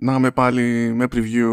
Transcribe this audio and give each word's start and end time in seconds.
να 0.00 0.14
είμαι 0.14 0.30
πάλι 0.30 0.92
με 0.94 1.04
preview 1.12 1.52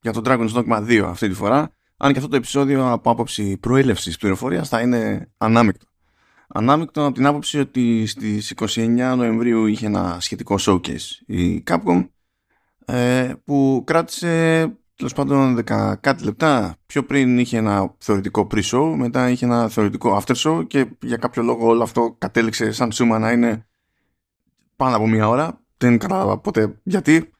για 0.00 0.12
το 0.12 0.22
Dragon's 0.24 0.52
Dogma 0.52 0.86
2 0.88 1.02
αυτή 1.06 1.28
τη 1.28 1.34
φορά. 1.34 1.70
Αν 1.96 2.12
και 2.12 2.18
αυτό 2.18 2.30
το 2.30 2.36
επεισόδιο 2.36 2.92
από 2.92 3.10
άποψη 3.10 3.56
προέλευσης 3.56 4.16
πληροφορίας 4.16 4.68
θα 4.68 4.80
είναι 4.80 5.30
ανάμεικτο. 5.36 5.86
Ανάμεικτο 6.48 7.04
από 7.04 7.14
την 7.14 7.26
άποψη 7.26 7.58
ότι 7.58 8.06
στις 8.06 8.54
29 8.56 9.14
Νοεμβρίου 9.16 9.66
είχε 9.66 9.86
ένα 9.86 10.16
σχετικό 10.20 10.56
showcase 10.60 11.26
η 11.26 11.62
Capcom 11.66 12.08
ε, 12.84 13.32
που 13.44 13.82
κράτησε 13.86 14.64
τέλος 14.94 15.12
πάντων 15.12 15.58
10 15.66 15.92
κάτι 16.00 16.24
λεπτά. 16.24 16.76
Πιο 16.86 17.04
πριν 17.04 17.38
είχε 17.38 17.56
ένα 17.56 17.94
θεωρητικό 17.98 18.46
pre-show, 18.50 18.94
μετά 18.96 19.30
είχε 19.30 19.44
ένα 19.44 19.68
θεωρητικό 19.68 20.22
after 20.22 20.34
show 20.34 20.66
και 20.66 20.86
για 21.02 21.16
κάποιο 21.16 21.42
λόγο 21.42 21.66
όλο 21.66 21.82
αυτό 21.82 22.14
κατέληξε 22.18 22.72
σαν 22.72 22.92
σούμα 22.92 23.18
να 23.18 23.32
είναι 23.32 23.66
πάνω 24.76 24.96
από 24.96 25.06
μία 25.06 25.28
ώρα. 25.28 25.60
Δεν 25.76 25.98
κατάλαβα 25.98 26.38
ποτέ 26.38 26.80
γιατί. 26.82 27.30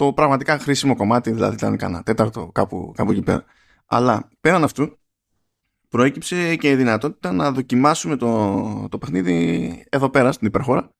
Το 0.00 0.12
πραγματικά 0.12 0.58
χρήσιμο 0.58 0.96
κομμάτι 0.96 1.30
δηλαδή 1.30 1.54
ήταν 1.54 1.76
κανένα 1.76 2.02
τέταρτο 2.02 2.50
κάπου, 2.54 2.92
κάπου 2.96 3.10
εκεί 3.10 3.22
πέρα. 3.22 3.44
Αλλά 3.86 4.28
πέραν 4.40 4.64
αυτού 4.64 4.98
προέκυψε 5.88 6.56
και 6.56 6.70
η 6.70 6.74
δυνατότητα 6.74 7.32
να 7.32 7.52
δοκιμάσουμε 7.52 8.16
το, 8.16 8.88
το 8.90 8.98
παιχνίδι 8.98 9.86
εδώ 9.90 10.10
πέρα 10.10 10.32
στην 10.32 10.46
υπερχώρα 10.46 10.90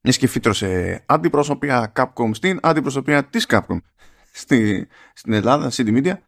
μιας 0.00 0.16
και 0.16 0.26
φύτρωσε 0.26 1.02
αντιπροσωπεία 1.06 1.92
Capcom 1.96 2.30
στην 2.32 2.58
αντιπροσωπεία 2.62 3.24
της 3.24 3.46
Capcom 3.48 3.78
στη, 4.32 4.88
στην 5.14 5.32
Ελλάδα, 5.32 5.70
CD 5.72 6.02
Media. 6.02 6.18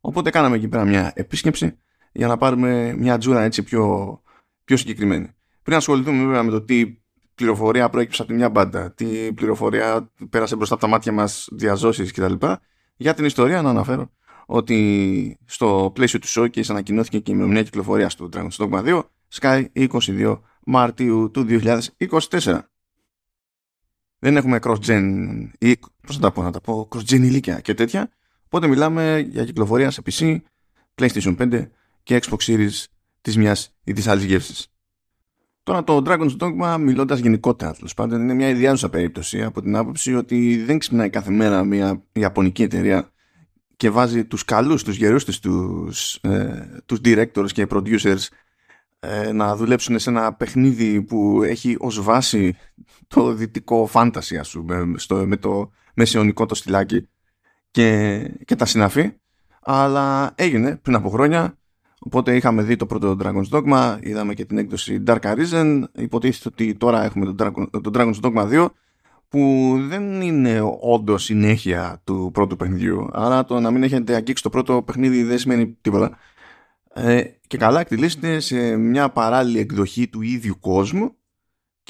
Οπότε 0.00 0.30
κάναμε 0.30 0.56
εκεί 0.56 0.68
πέρα 0.68 0.84
μια 0.84 1.12
επίσκεψη 1.14 1.78
για 2.12 2.26
να 2.26 2.36
πάρουμε 2.36 2.94
μια 2.98 3.18
τζούρα 3.18 3.42
έτσι 3.42 3.62
πιο, 3.62 4.22
πιο 4.64 4.76
συγκεκριμένη. 4.76 5.34
Πριν 5.62 5.76
ασχοληθούμε 5.76 6.24
βέβαια 6.24 6.42
με 6.42 6.50
το 6.50 6.62
τι 6.62 6.99
πληροφορία 7.40 7.88
προέκυψε 7.88 8.22
από 8.22 8.30
τη 8.30 8.36
μια 8.36 8.50
μπάντα, 8.50 8.92
τι 8.92 9.32
πληροφορία 9.32 10.10
πέρασε 10.30 10.56
μπροστά 10.56 10.74
από 10.74 10.82
τα 10.82 10.88
μάτια 10.88 11.12
μας 11.12 11.48
διαζώσεις 11.52 12.12
κτλ. 12.12 12.46
Για 12.96 13.14
την 13.14 13.24
ιστορία 13.24 13.62
να 13.62 13.70
αναφέρω 13.70 14.10
ότι 14.46 15.38
στο 15.44 15.90
πλαίσιο 15.94 16.18
του 16.18 16.28
showcase 16.28 16.68
ανακοινώθηκε 16.68 17.18
και 17.18 17.30
η 17.30 17.34
ημερομηνία 17.34 17.62
κυκλοφορία 17.62 18.08
του 18.08 18.28
Dragon's 18.32 18.56
Dogma 18.56 18.84
2 18.84 19.02
Sky 19.40 19.64
22 19.74 20.38
Μαρτίου 20.66 21.30
του 21.30 21.46
2024 21.48 22.58
δεν 24.20 24.36
έχουμε 24.36 24.58
cross-gen 24.62 25.02
ή 25.58 25.78
πώς 26.06 26.16
να 26.16 26.20
τα 26.20 26.32
πω, 26.32 26.42
να 26.42 26.50
τα 26.50 26.60
πω 26.60 26.88
cross-gen 26.92 27.20
ηλίκια 27.20 27.60
και 27.60 27.74
τέτοια. 27.74 28.10
Οπότε 28.44 28.66
μιλάμε 28.66 29.26
για 29.30 29.44
κυκλοφορία 29.44 29.90
σε 29.90 30.02
PC, 30.04 30.40
PlayStation 30.94 31.36
5 31.36 31.70
και 32.02 32.20
Xbox 32.22 32.36
Series 32.36 32.84
της 33.20 33.36
μιας 33.36 33.74
ή 33.84 33.92
της 33.92 34.06
άλλης 34.06 34.24
γεύσης. 34.24 34.69
Τώρα 35.62 35.84
το 35.84 36.02
Dragon's 36.06 36.36
Dogma 36.38 36.76
μιλώντας 36.80 37.18
γενικότερα 37.18 37.72
τέλος 37.72 37.94
πάντων 37.94 38.20
είναι 38.20 38.34
μια 38.34 38.48
ιδιάζουσα 38.48 38.88
περίπτωση 38.88 39.42
από 39.42 39.62
την 39.62 39.76
άποψη 39.76 40.14
ότι 40.14 40.62
δεν 40.64 40.78
ξυπνάει 40.78 41.10
κάθε 41.10 41.30
μέρα 41.30 41.64
μια 41.64 42.02
ιαπωνική 42.12 42.62
εταιρεία 42.62 43.10
και 43.76 43.90
βάζει 43.90 44.24
τους 44.24 44.44
καλούς, 44.44 44.84
τους 44.84 44.96
γερούς 44.96 45.24
της, 45.24 45.38
τους, 45.38 46.14
ε, 46.14 46.82
τους 46.86 47.00
directors 47.04 47.52
και 47.52 47.66
producers 47.70 48.26
ε, 49.00 49.32
να 49.32 49.56
δουλέψουν 49.56 49.98
σε 49.98 50.10
ένα 50.10 50.34
παιχνίδι 50.34 51.02
που 51.02 51.42
έχει 51.42 51.76
ως 51.78 52.02
βάση 52.02 52.56
το 53.06 53.32
δυτικό 53.32 53.86
φάνταση 53.86 54.38
ας 54.38 54.50
πούμε, 54.50 54.98
στο, 54.98 55.26
με 55.26 55.36
το 55.36 55.70
μεσαιωνικό 55.94 56.46
το 56.46 56.54
στυλάκι 56.54 57.08
και, 57.70 58.18
και 58.44 58.56
τα 58.56 58.64
συναφή. 58.64 59.12
Αλλά 59.62 60.32
έγινε 60.34 60.76
πριν 60.76 60.94
από 60.96 61.08
χρόνια 61.08 61.58
οπότε 62.00 62.36
είχαμε 62.36 62.62
δει 62.62 62.76
το 62.76 62.86
πρώτο 62.86 63.16
Dragon's 63.22 63.48
Dogma 63.50 63.98
είδαμε 64.00 64.34
και 64.34 64.44
την 64.44 64.58
έκδοση 64.58 65.02
Dark 65.06 65.20
Arisen. 65.20 65.82
Υποτίθεται 65.96 66.48
ότι 66.48 66.74
τώρα 66.74 67.04
έχουμε 67.04 67.32
το, 67.32 67.34
Dragon, 67.38 67.80
το 67.82 67.90
Dragon's 67.94 68.20
Dogma 68.20 68.50
2 68.52 68.68
που 69.28 69.76
δεν 69.88 70.20
είναι 70.20 70.60
όντως 70.80 71.24
συνέχεια 71.24 72.00
του 72.04 72.30
πρώτου 72.32 72.56
παιχνιδιού. 72.56 73.08
Άρα 73.12 73.44
το 73.44 73.60
να 73.60 73.70
μην 73.70 73.82
έχετε 73.82 74.14
αγγίξει 74.14 74.42
το 74.42 74.50
πρώτο 74.50 74.82
παιχνίδι 74.82 75.22
δεν 75.22 75.38
σημαίνει 75.38 75.76
τίποτα. 75.80 76.18
Ε, 76.94 77.22
και 77.46 77.56
καλά 77.56 77.80
εκτελήσεται 77.80 78.40
σε 78.40 78.76
μια 78.76 79.08
παράλληλη 79.10 79.58
εκδοχή 79.58 80.08
του 80.08 80.22
ίδιου 80.22 80.56
κόσμου 80.60 81.14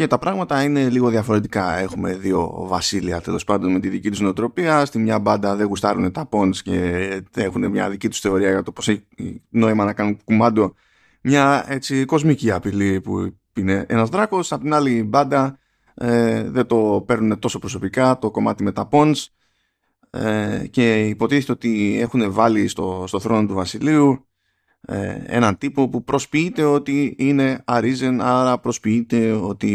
και 0.01 0.07
τα 0.07 0.19
πράγματα 0.19 0.63
είναι 0.63 0.89
λίγο 0.89 1.09
διαφορετικά. 1.09 1.79
Έχουμε 1.79 2.15
δύο 2.15 2.65
βασίλεια 2.67 3.21
τέλος 3.21 3.45
πάντων 3.45 3.73
με 3.73 3.81
τη 3.81 3.89
δική 3.89 4.11
τους 4.11 4.21
νοοτροπία. 4.21 4.85
Στη 4.85 4.99
μια 4.99 5.19
μπάντα 5.19 5.57
δεν 5.57 5.67
γουστάρουν 5.67 6.13
τα 6.13 6.27
πόντ 6.27 6.55
και 6.63 7.23
έχουν 7.35 7.71
μια 7.71 7.91
δική 7.91 8.09
τους 8.09 8.21
θεωρία 8.21 8.51
για 8.51 8.63
το 8.63 8.73
πώς 8.73 8.89
έχει 8.89 9.07
νόημα 9.49 9.85
να 9.85 9.93
κάνουν 9.93 10.19
κουμάντο. 10.25 10.75
Μια 11.23 11.65
έτσι 11.69 12.05
κοσμική 12.05 12.51
απειλή 12.51 13.01
που 13.01 13.35
είναι 13.57 13.85
ένας 13.89 14.09
δράκος. 14.09 14.53
Απ' 14.53 14.63
την 14.63 14.75
άλλη 14.75 15.03
μπάντα 15.03 15.59
ε, 15.95 16.51
δεν 16.51 16.67
το 16.67 17.05
παίρνουν 17.07 17.39
τόσο 17.39 17.59
προσωπικά 17.59 18.19
το 18.19 18.31
κομμάτι 18.31 18.63
με 18.63 18.73
τα 18.73 18.87
πόντ. 18.87 19.17
Ε, 20.11 20.67
και 20.71 21.07
υποτίθεται 21.07 21.53
ότι 21.53 21.99
έχουν 22.01 22.33
βάλει 22.33 22.69
στο, 22.69 23.05
στο 23.07 23.21
θρόνο 23.21 23.47
του 23.47 23.55
βασιλείου 23.55 24.27
ε, 24.87 25.23
έναν 25.27 25.59
τύπο 25.59 25.89
που 25.89 26.05
προσποιείται 26.05 26.65
ότι 26.65 27.15
είναι 27.19 27.63
αρίζεν 27.65 28.21
άρα 28.21 28.59
προσποιείται 28.59 29.33
ότι 29.33 29.69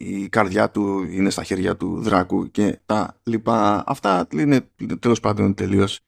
η 0.00 0.28
καρδιά 0.28 0.70
του 0.70 1.02
είναι 1.10 1.30
στα 1.30 1.42
χέρια 1.42 1.76
του 1.76 2.00
δράκου 2.00 2.50
και 2.50 2.80
τα 2.86 3.20
λοιπά. 3.22 3.84
Αυτά 3.86 4.26
είναι 4.32 4.68
τέλος 5.00 5.20
πάντων 5.20 5.54
τελείως 5.54 6.00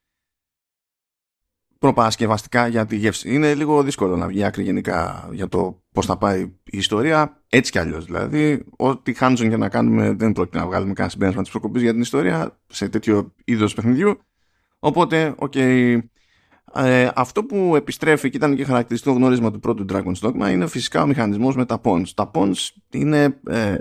προπαρασκευαστικά 1.80 2.66
για 2.66 2.86
τη 2.86 2.96
γεύση. 2.96 3.34
Είναι 3.34 3.54
λίγο 3.54 3.82
δύσκολο 3.82 4.16
να 4.16 4.26
βγει 4.26 4.44
άκρη 4.44 4.62
γενικά 4.62 5.28
για 5.32 5.48
το 5.48 5.82
πώς 5.92 6.06
θα 6.06 6.16
πάει 6.16 6.40
η 6.64 6.78
ιστορία. 6.78 7.42
Έτσι 7.48 7.70
κι 7.70 7.78
αλλιώς 7.78 8.04
δηλαδή 8.04 8.64
ό,τι 8.76 9.12
hands-on 9.12 9.48
και 9.48 9.56
να 9.56 9.68
κάνουμε 9.68 10.12
δεν 10.12 10.32
πρόκειται 10.32 10.58
να 10.58 10.66
βγάλουμε 10.66 10.92
κανένα 10.92 11.12
συμπέρασμα 11.12 11.42
της 11.42 11.50
προκοπής 11.50 11.82
για 11.82 11.92
την 11.92 12.00
ιστορία 12.00 12.60
σε 12.66 12.88
τέτοιο 12.88 13.34
είδος 13.44 13.74
παιχνιδιού. 13.74 14.20
Οπότε 14.78 15.34
OK 15.38 15.52
okay, 15.56 15.98
ε, 16.74 17.08
αυτό 17.14 17.44
που 17.44 17.76
επιστρέφει 17.76 18.30
και 18.30 18.36
ήταν 18.36 18.56
και 18.56 18.64
χαρακτηριστικό 18.64 19.14
γνώρισμα 19.14 19.50
του 19.50 19.60
πρώτου 19.60 19.84
Dragon's 19.92 20.20
Dogma 20.20 20.50
είναι 20.50 20.66
φυσικά 20.66 21.02
ο 21.02 21.06
μηχανισμός 21.06 21.56
με 21.56 21.64
τα 21.64 21.80
pawns. 21.84 22.08
Τα 22.14 22.30
pawns 22.34 22.68
είναι 22.90 23.40
ε, 23.46 23.74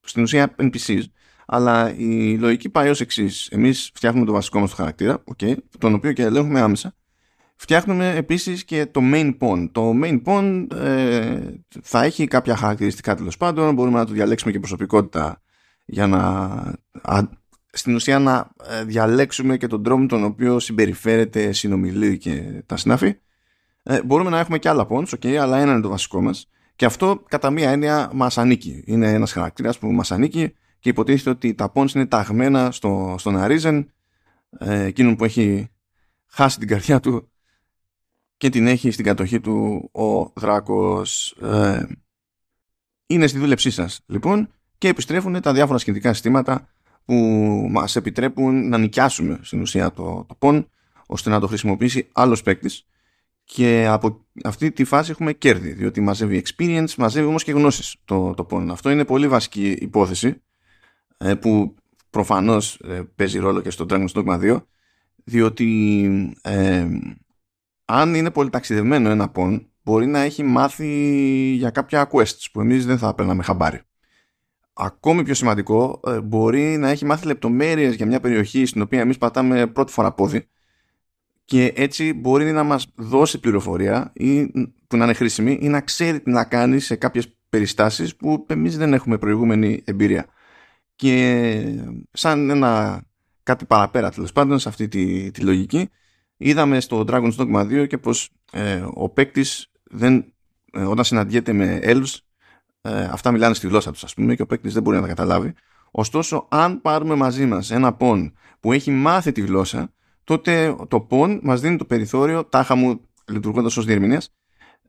στην 0.00 0.22
ουσία 0.22 0.54
NPCs, 0.58 1.02
αλλά 1.46 1.94
η 1.96 2.38
λογική 2.38 2.68
πάει 2.68 2.88
ως 2.88 3.00
εξής. 3.00 3.48
Εμείς 3.48 3.90
φτιάχνουμε 3.94 4.26
το 4.26 4.32
βασικό 4.32 4.60
μας 4.60 4.70
το 4.70 4.76
χαρακτήρα, 4.76 5.22
okay, 5.34 5.54
τον 5.78 5.94
οποίο 5.94 6.12
και 6.12 6.22
ελέγχουμε 6.22 6.60
άμεσα. 6.60 6.94
Φτιάχνουμε 7.56 8.14
επίσης 8.16 8.64
και 8.64 8.86
το 8.86 9.00
main 9.12 9.36
pawn. 9.38 9.68
Το 9.72 9.92
main 10.02 10.22
pawn 10.24 10.66
ε, 10.74 11.40
θα 11.82 12.02
έχει 12.02 12.26
κάποια 12.26 12.56
χαρακτηριστικά 12.56 13.14
τέλος 13.14 13.36
πάντων, 13.36 13.74
μπορούμε 13.74 13.98
να 13.98 14.06
το 14.06 14.12
διαλέξουμε 14.12 14.52
και 14.52 14.58
προσωπικότητα 14.58 15.42
για 15.84 16.06
να 16.06 16.20
στην 17.74 17.94
ουσία 17.94 18.18
να 18.18 18.50
ε, 18.70 18.84
διαλέξουμε 18.84 19.56
και 19.56 19.66
τον 19.66 19.82
τρόπο 19.82 20.06
τον 20.06 20.24
οποίο 20.24 20.58
συμπεριφέρεται, 20.58 21.52
συνομιλεί 21.52 22.18
και 22.18 22.62
τα 22.66 22.76
συνάφη. 22.76 23.16
Ε, 23.82 24.02
μπορούμε 24.02 24.30
να 24.30 24.38
έχουμε 24.38 24.58
και 24.58 24.68
άλλα 24.68 24.86
pawns, 24.90 25.08
okay, 25.08 25.34
αλλά 25.34 25.58
ένα 25.58 25.72
είναι 25.72 25.80
το 25.80 25.88
βασικό 25.88 26.20
μας. 26.20 26.48
Και 26.76 26.84
αυτό 26.84 27.22
κατά 27.28 27.50
μία 27.50 27.70
έννοια 27.70 28.10
μας 28.14 28.38
ανήκει. 28.38 28.82
Είναι 28.86 29.12
ένας 29.12 29.32
χαρακτήρας 29.32 29.78
που 29.78 29.92
μας 29.92 30.10
ανήκει 30.10 30.54
και 30.78 30.88
υποτίθεται 30.88 31.30
ότι 31.30 31.54
τα 31.54 31.72
pawns 31.74 31.94
είναι 31.94 32.06
ταγμένα 32.06 32.70
στο, 32.70 33.14
στον 33.18 33.34
Arisen, 33.38 33.84
ε, 34.58 34.84
εκείνον 34.84 35.16
που 35.16 35.24
έχει 35.24 35.68
χάσει 36.26 36.58
την 36.58 36.68
καρδιά 36.68 37.00
του 37.00 37.30
και 38.36 38.48
την 38.48 38.66
έχει 38.66 38.90
στην 38.90 39.04
κατοχή 39.04 39.40
του 39.40 39.88
ο 39.92 40.32
Δράκος. 40.40 41.36
Ε, 41.42 41.86
είναι 43.06 43.26
στη 43.26 43.38
δούλεψή 43.38 43.70
σας 43.70 44.00
λοιπόν 44.06 44.48
και 44.78 44.88
επιστρέφουν 44.88 45.40
τα 45.40 45.52
διάφορα 45.52 45.78
σχετικά 45.78 46.12
συστήματα 46.12 46.68
που 47.04 47.14
μας 47.70 47.96
επιτρέπουν 47.96 48.68
να 48.68 48.78
νοικιάσουμε 48.78 49.38
στην 49.42 49.60
ουσία 49.60 49.92
το, 49.92 50.26
το 50.28 50.36
PON 50.38 50.64
ώστε 51.06 51.30
να 51.30 51.40
το 51.40 51.46
χρησιμοποιήσει 51.46 52.08
άλλος 52.12 52.42
παίκτης. 52.42 52.86
και 53.44 53.86
από 53.88 54.26
αυτή 54.44 54.72
τη 54.72 54.84
φάση 54.84 55.10
έχουμε 55.10 55.32
κέρδη 55.32 55.72
διότι 55.72 56.00
μαζεύει 56.00 56.44
experience, 56.46 56.94
μαζεύει 56.96 57.26
όμως 57.26 57.44
και 57.44 57.52
γνώσεις 57.52 57.96
το, 58.04 58.34
το 58.34 58.46
PON. 58.50 58.68
Αυτό 58.70 58.90
είναι 58.90 59.04
πολύ 59.04 59.28
βασική 59.28 59.70
υπόθεση 59.70 60.42
ε, 61.16 61.34
που 61.34 61.74
προφανώς 62.10 62.80
ε, 62.84 63.02
παίζει 63.14 63.38
ρόλο 63.38 63.60
και 63.60 63.70
στο 63.70 63.86
Dragon's 63.88 64.12
Dogma 64.12 64.40
2 64.40 64.62
διότι 65.24 66.10
ε, 66.42 66.86
αν 67.84 68.14
είναι 68.14 68.30
πολύ 68.30 68.50
ταξιδευμένο 68.50 69.10
ένα 69.10 69.32
PON 69.34 69.60
μπορεί 69.82 70.06
να 70.06 70.20
έχει 70.20 70.42
μάθει 70.42 70.86
για 71.56 71.70
κάποια 71.70 72.08
quests 72.12 72.46
που 72.52 72.60
εμείς 72.60 72.86
δεν 72.86 72.98
θα 72.98 73.14
παίρναμε 73.14 73.42
χαμπάρι 73.42 73.80
ακόμη 74.74 75.22
πιο 75.22 75.34
σημαντικό, 75.34 76.00
ε, 76.06 76.20
μπορεί 76.20 76.76
να 76.76 76.88
έχει 76.88 77.04
μάθει 77.04 77.26
λεπτομέρειες 77.26 77.94
για 77.94 78.06
μια 78.06 78.20
περιοχή 78.20 78.66
στην 78.66 78.82
οποία 78.82 79.00
εμείς 79.00 79.18
πατάμε 79.18 79.66
πρώτη 79.66 79.92
φορά 79.92 80.12
πόδι 80.12 80.48
και 81.44 81.72
έτσι 81.76 82.12
μπορεί 82.12 82.52
να 82.52 82.62
μας 82.62 82.86
δώσει 82.94 83.40
πληροφορία 83.40 84.12
ή, 84.14 84.46
που 84.86 84.96
να 84.96 85.04
είναι 85.04 85.12
χρήσιμη 85.12 85.58
ή 85.60 85.68
να 85.68 85.80
ξέρει 85.80 86.20
τι 86.20 86.30
να 86.30 86.44
κάνει 86.44 86.80
σε 86.80 86.96
κάποιες 86.96 87.36
περιστάσεις 87.48 88.16
που 88.16 88.46
εμείς 88.48 88.76
δεν 88.76 88.92
έχουμε 88.92 89.18
προηγούμενη 89.18 89.82
εμπειρία. 89.84 90.26
Και 90.96 91.62
σαν 92.12 92.50
ένα 92.50 93.02
κάτι 93.42 93.64
παραπέρα 93.64 94.10
τέλος 94.10 94.32
πάντων 94.32 94.58
σε 94.58 94.68
αυτή 94.68 94.88
τη, 94.88 95.30
τη 95.30 95.40
λογική 95.40 95.88
είδαμε 96.36 96.80
στο 96.80 97.04
Dragon's 97.08 97.36
Dogma 97.36 97.82
2 97.82 97.86
και 97.88 97.98
πως 97.98 98.30
ε, 98.52 98.84
ο 98.94 99.08
παίκτης 99.08 99.70
δεν, 99.82 100.32
ε, 100.72 100.82
όταν 100.82 101.04
συναντιέται 101.04 101.52
με 101.52 101.80
elves 101.82 102.16
ε, 102.86 103.04
αυτά 103.04 103.30
μιλάνε 103.30 103.54
στη 103.54 103.66
γλώσσα 103.66 103.92
τους, 103.92 104.04
ας 104.04 104.14
πούμε, 104.14 104.34
και 104.34 104.42
ο 104.42 104.46
παίκτης 104.46 104.72
δεν 104.72 104.82
μπορεί 104.82 104.96
να 104.96 105.02
τα 105.02 105.08
καταλάβει. 105.08 105.54
Ωστόσο, 105.90 106.46
αν 106.50 106.80
πάρουμε 106.80 107.14
μαζί 107.14 107.46
μας 107.46 107.70
ένα 107.70 107.92
πον 107.92 108.34
που 108.60 108.72
έχει 108.72 108.90
μάθει 108.90 109.32
τη 109.32 109.40
γλώσσα, 109.40 109.92
τότε 110.24 110.76
το 110.88 111.00
πον 111.00 111.40
μας 111.42 111.60
δίνει 111.60 111.76
το 111.76 111.84
περιθώριο, 111.84 112.44
τάχα 112.44 112.74
μου 112.74 113.00
λειτουργώντας 113.30 113.76
ως 113.76 113.84
διερμηνέας, 113.84 114.34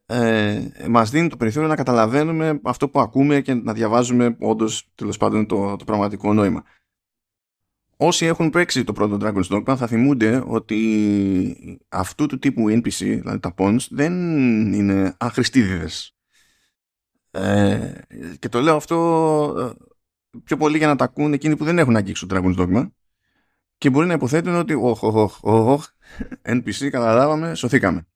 ε, 0.06 0.62
μας 0.90 1.10
δίνει 1.10 1.28
το 1.28 1.38
περιθώριο 1.38 1.70
να 1.70 1.76
καταλαβαίνουμε 1.76 2.60
αυτό 2.64 2.90
που 2.90 3.00
ακούμε 3.00 3.42
και 3.42 3.54
να 3.54 3.74
διαβάζουμε 3.74 4.36
όντως 4.40 4.92
τέλος 4.96 5.18
πάντων 5.18 5.46
το, 5.46 5.76
το 5.76 5.86
πραγματικό 5.86 6.34
νόημα. 6.34 6.64
Όσοι 7.98 8.26
έχουν 8.26 8.50
παίξει 8.50 8.84
το 8.84 8.94
πρώτο 8.94 9.18
Dragon's 9.22 9.48
Dogma 9.50 9.76
θα 9.78 9.88
θυμούνται 9.88 10.44
ότι 10.48 11.80
αυτού 11.90 12.26
του 12.26 12.40
τύπου 12.40 12.70
NPC, 12.70 12.98
δηλαδή 12.98 13.40
τα 13.40 13.54
Pons, 13.58 13.78
δεν 13.90 14.14
είναι 14.74 15.16
αχρηστίδιδες. 15.18 16.15
Ε, 17.36 17.94
και 18.40 18.50
το 18.50 18.62
λέω 18.62 18.76
αυτό 18.76 18.96
ε, 19.60 20.40
πιο 20.44 20.58
πολύ 20.58 20.78
για 20.78 20.88
να 20.88 20.96
τα 20.96 21.04
ακούν 21.04 21.34
εκείνοι 21.34 21.56
που 21.56 21.64
δεν 21.64 21.80
έχουν 21.80 21.96
αγγίξει 21.96 22.26
το 22.26 22.36
Dragon's 22.36 22.58
Dogma 22.58 22.90
και 23.78 23.90
μπορεί 23.90 24.08
να 24.08 24.14
υποθέτουν 24.14 24.56
ότι 24.56 24.74
οχ, 24.74 25.04
οχ, 25.04 25.40
οχ, 25.44 25.86
NPC 26.42 26.90
καταλάβαμε, 26.90 27.56
σωθήκαμε. 27.56 28.08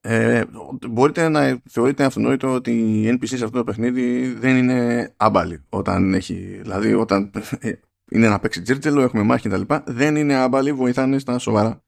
Ε, 0.00 0.44
μπορείτε 0.90 1.28
να 1.28 1.60
θεωρείτε 1.68 2.04
αυτονόητο 2.04 2.52
ότι 2.52 2.70
οι 2.70 3.18
NPC 3.18 3.26
σε 3.26 3.44
αυτό 3.44 3.58
το 3.58 3.64
παιχνίδι 3.64 4.32
δεν 4.32 4.56
είναι 4.56 5.12
άμπαλοι 5.16 5.64
όταν 5.68 6.14
έχει, 6.14 6.58
δηλαδή 6.62 6.94
όταν 6.94 7.30
ε, 7.58 7.72
είναι 8.10 8.28
να 8.28 8.38
παίξει 8.38 8.62
τζέρτζελο, 8.62 9.00
έχουμε 9.00 9.22
μάχη 9.22 9.48
κτλ. 9.48 9.74
Δεν 9.84 10.16
είναι 10.16 10.34
άμπαλοι, 10.34 10.72
βοηθάνε 10.72 11.18
στα 11.18 11.38
σοβαρά. 11.38 11.82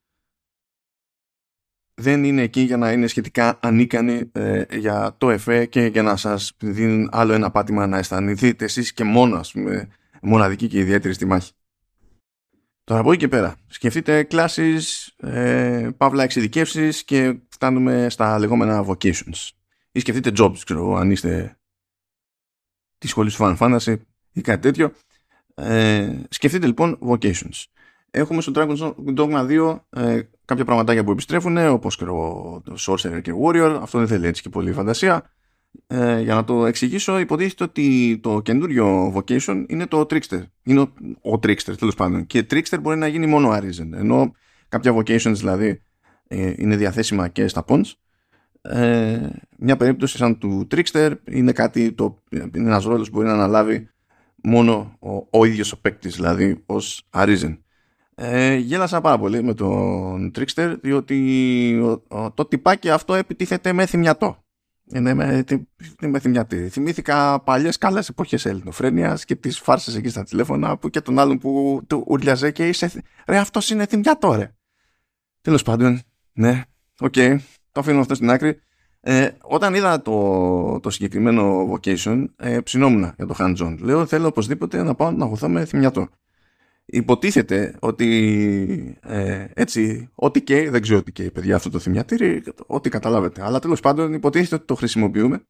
Δεν 1.94 2.24
είναι 2.24 2.42
εκεί 2.42 2.60
για 2.60 2.76
να 2.76 2.92
είναι 2.92 3.06
σχετικά 3.06 3.58
ανίκανοι 3.62 4.30
ε, 4.32 4.64
για 4.78 5.14
το 5.18 5.30
εφέ 5.30 5.66
και 5.66 5.86
για 5.86 6.02
να 6.02 6.16
σας 6.16 6.52
δίνουν 6.58 7.08
άλλο 7.12 7.32
ένα 7.32 7.50
πάτημα 7.50 7.86
να 7.86 7.98
αισθανθείτε 7.98 8.64
εσείς 8.64 8.92
και 8.92 9.04
μόνο 9.04 9.36
ας 9.36 9.52
πούμε, 9.52 9.88
μοναδική 10.22 10.68
και 10.68 10.78
ιδιαίτερη 10.78 11.14
στη 11.14 11.24
μάχη. 11.24 11.52
Τώρα 12.84 13.00
από 13.00 13.10
εκεί 13.10 13.20
και 13.20 13.28
πέρα, 13.28 13.56
σκεφτείτε 13.66 14.22
κλάσεις, 14.22 15.14
ε, 15.16 15.88
παύλα 15.96 16.22
εξειδικεύσεις 16.22 17.04
και 17.04 17.36
φτάνουμε 17.48 18.06
στα 18.10 18.38
λεγόμενα 18.38 18.84
vocations. 18.86 19.50
Ή 19.92 20.00
σκεφτείτε 20.00 20.32
jobs, 20.38 20.58
ξέρω 20.64 20.94
αν 20.94 21.10
είστε 21.10 21.58
της 22.98 23.10
σχολής 23.10 23.36
του 23.36 23.42
Final 23.42 23.56
Fantasy 23.56 23.96
ή 24.32 24.40
κάτι 24.40 24.60
τέτοιο. 24.60 24.92
Ε, 25.54 26.12
σκεφτείτε 26.28 26.66
λοιπόν 26.66 26.98
vocations. 27.00 27.64
Έχουμε 28.16 28.40
στο 28.40 28.52
Dragon's 28.54 28.94
Dogma 29.16 29.46
2 29.48 29.78
ε, 29.90 30.20
κάποια 30.44 30.64
πραγματάκια 30.64 31.04
που 31.04 31.10
επιστρέφουν, 31.10 31.58
όπως 31.58 31.96
το 31.96 32.62
Sorcerer 32.78 33.22
και 33.22 33.32
Warrior. 33.42 33.78
Αυτό 33.80 33.98
δεν 33.98 34.06
θέλει 34.06 34.26
έτσι 34.26 34.42
και 34.42 34.48
πολύ 34.48 34.72
φαντασία. 34.72 35.30
Ε, 35.86 36.20
για 36.20 36.34
να 36.34 36.44
το 36.44 36.66
εξηγήσω, 36.66 37.18
υποτίθεται 37.18 37.64
ότι 37.64 38.18
το 38.22 38.40
καινούριο 38.40 39.14
vocation 39.16 39.64
είναι 39.68 39.86
το 39.86 40.00
trickster. 40.00 40.42
Είναι 40.62 40.80
ο, 40.80 40.92
ο 41.22 41.32
trickster, 41.42 41.76
τέλος 41.78 41.94
πάντων. 41.94 42.26
Και 42.26 42.46
trickster 42.50 42.78
μπορεί 42.80 42.98
να 42.98 43.06
γίνει 43.06 43.26
μόνο 43.26 43.50
arisen. 43.52 43.92
Ενώ 43.92 44.32
κάποια 44.68 44.94
vocations 44.96 45.34
δηλαδή 45.34 45.82
ε, 46.28 46.52
είναι 46.56 46.76
διαθέσιμα 46.76 47.28
και 47.28 47.48
στα 47.48 47.64
pons. 47.68 47.92
Ε, 48.62 49.28
μια 49.58 49.76
περίπτωση 49.76 50.16
σαν 50.16 50.38
του 50.38 50.66
trickster 50.70 51.12
είναι 51.24 51.52
κάτι 51.52 51.92
το, 51.92 52.22
είναι 52.30 52.50
ένας 52.54 52.84
ρόλος 52.84 53.10
που 53.10 53.16
μπορεί 53.16 53.26
να 53.26 53.34
αναλάβει 53.34 53.88
μόνο 54.42 54.96
ο, 54.98 55.38
ο 55.38 55.44
ίδιος 55.44 55.72
ο 55.72 55.80
παίκτης, 55.80 56.14
δηλαδή 56.14 56.62
ως 56.66 57.08
arisen. 57.10 57.58
Ε, 58.14 58.54
γέλασα 58.54 59.00
πάρα 59.00 59.18
πολύ 59.18 59.42
με 59.42 59.54
τον 59.54 60.32
trickster 60.34 60.76
διότι 60.80 61.98
το 62.34 62.44
τυπάκι 62.44 62.90
αυτό 62.90 63.14
επιτίθεται 63.14 63.72
με 63.72 63.86
θυμιατό 63.86 64.44
είναι 64.92 65.14
με, 65.14 65.44
με 66.00 66.18
θυμιατή. 66.18 66.68
Θυμήθηκα 66.68 67.40
παλιές 67.40 67.78
καλές 67.78 68.08
εποχές 68.08 68.44
Ελληνοφρένειας 68.44 69.24
και 69.24 69.34
τις 69.34 69.58
φάρσες 69.58 69.96
εκεί 69.96 70.08
στα 70.08 70.24
τηλέφωνα 70.24 70.76
που 70.76 70.90
και 70.90 71.00
τον 71.00 71.18
άλλον 71.18 71.38
που 71.38 71.80
του 71.86 72.04
ούρλιαζε 72.06 72.50
και 72.50 72.68
είσαι. 72.68 73.02
Ρε, 73.26 73.38
αυτός 73.38 73.70
είναι 73.70 73.86
θυμιατό, 73.86 74.34
ρε. 74.34 74.54
Τέλος 75.40 75.62
πάντων, 75.62 76.00
ναι, 76.32 76.62
OK, 77.00 77.12
okay, 77.16 77.36
το 77.72 77.80
αφήνω 77.80 78.00
αυτό 78.00 78.14
στην 78.14 78.30
άκρη. 78.30 78.58
Ε, 79.00 79.28
όταν 79.42 79.74
είδα 79.74 80.02
το, 80.02 80.80
το 80.80 80.90
συγκεκριμένο 80.90 81.72
vocation, 81.72 82.24
ε, 82.36 82.60
ψηνόμουν 82.60 83.12
για 83.16 83.26
το 83.26 83.34
hands-on. 83.38 83.76
Λέω, 83.80 84.06
θέλω 84.06 84.26
οπωσδήποτε 84.26 84.82
να 84.82 84.94
πάω 84.94 85.10
να 85.10 85.24
αγωθώ 85.24 85.48
με 85.48 85.64
θυμιατό 85.64 86.08
υποτίθεται 86.84 87.76
ότι 87.78 88.98
ε, 89.02 89.46
έτσι, 89.54 90.10
ό,τι 90.14 90.42
και, 90.42 90.70
δεν 90.70 90.82
ξέρω 90.82 91.02
τι 91.02 91.12
και 91.12 91.30
παιδιά 91.30 91.56
αυτό 91.56 91.70
το 91.70 91.78
θυμιατήρι, 91.78 92.42
ό,τι 92.66 92.88
καταλάβετε. 92.88 93.42
Αλλά 93.44 93.58
τέλος 93.58 93.80
πάντων 93.80 94.12
υποτίθεται 94.12 94.54
ότι 94.54 94.64
το 94.64 94.74
χρησιμοποιούμε 94.74 95.42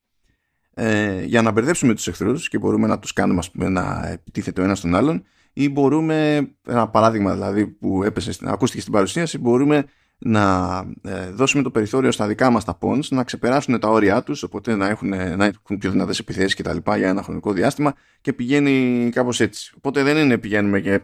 ε, 0.75 1.25
για 1.25 1.43
να 1.43 1.51
μπερδέψουμε 1.51 1.95
τους 1.95 2.09
εχθρούς 2.09 2.49
και 2.49 2.59
μπορούμε 2.59 2.87
να 2.87 2.99
τους 2.99 3.13
κάνουμε 3.13 3.39
ας 3.39 3.51
πούμε, 3.51 3.69
να 3.69 4.09
επιτίθεται 4.13 4.61
ο 4.61 4.65
ένας 4.65 4.81
τον 4.81 4.95
άλλον 4.95 5.25
ή 5.53 5.69
μπορούμε, 5.69 6.49
ένα 6.67 6.89
παράδειγμα 6.89 7.33
δηλαδή 7.33 7.67
που 7.67 8.03
έπεσε, 8.03 8.33
ακούστηκε 8.43 8.81
στην 8.81 8.93
παρουσίαση, 8.93 9.39
μπορούμε 9.39 9.85
να 10.19 10.77
ε, 11.03 11.31
δώσουμε 11.31 11.63
το 11.63 11.71
περιθώριο 11.71 12.13
στα 12.13 12.27
δικά 12.27 12.51
μας 12.51 12.65
τα 12.65 12.79
pawns 12.81 13.09
να 13.11 13.25
ξεπεράσουν 13.25 13.81
τα 13.81 13.89
όρια 13.89 14.23
τους 14.23 14.43
οπότε 14.43 14.75
να 14.75 14.89
έχουν, 14.89 15.09
να 15.09 15.45
έχουν 15.45 15.79
πιο 15.79 15.91
δυνατές 15.91 16.19
επιθέσεις 16.19 16.55
κτλ 16.55 16.77
για 16.97 17.09
ένα 17.09 17.23
χρονικό 17.23 17.53
διάστημα 17.53 17.95
και 18.21 18.33
πηγαίνει 18.33 19.09
κάπως 19.13 19.41
έτσι. 19.41 19.73
Οπότε 19.77 20.03
δεν 20.03 20.17
είναι 20.17 20.39
πηγαίνουμε 20.39 20.81
και 20.81 21.01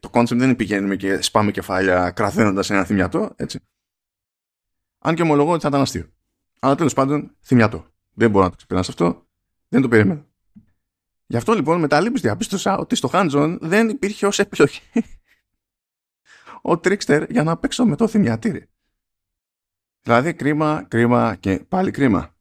το 0.00 0.10
concept 0.12 0.26
δεν 0.36 0.42
είναι 0.42 0.54
πηγαίνουμε 0.54 0.96
και 0.96 1.22
σπάμε 1.22 1.50
κεφάλια 1.50 2.10
κραθένοντας 2.10 2.70
ένα 2.70 2.84
θυμιατό 2.84 3.32
έτσι. 3.36 3.60
Αν 4.98 5.14
και 5.14 5.22
ομολογώ 5.22 5.52
ότι 5.52 5.62
θα 5.62 5.68
ήταν 5.68 5.80
αστείο. 5.80 6.06
Αλλά 6.58 6.74
τέλος 6.74 6.94
πάντων 6.94 7.36
θυμιατό. 7.42 7.86
Δεν 8.12 8.30
μπορώ 8.30 8.44
να 8.44 8.50
το 8.50 8.56
ξεπεράσω 8.56 8.90
αυτό. 8.90 9.26
Δεν 9.68 9.82
το 9.82 9.88
περίμενα 9.88 10.26
Γι' 11.26 11.36
αυτό 11.36 11.52
λοιπόν 11.52 11.80
με 11.80 11.88
τα 11.88 12.00
λύπης 12.00 12.20
διαπίστωσα 12.20 12.78
ότι 12.78 12.96
στο 12.96 13.10
hands 13.12 13.58
δεν 13.60 13.88
υπήρχε 13.88 14.26
ως 14.26 14.38
επιλογή 14.38 14.80
ο 16.66 16.72
Trickster 16.72 17.26
για 17.28 17.42
να 17.42 17.56
παίξω 17.56 17.86
με 17.86 17.96
το 17.96 18.08
θυμιατήρι. 18.08 18.68
Δηλαδή 20.02 20.34
κρίμα, 20.34 20.84
κρίμα 20.88 21.36
και 21.40 21.64
πάλι 21.68 21.90
κρίμα. 21.90 22.34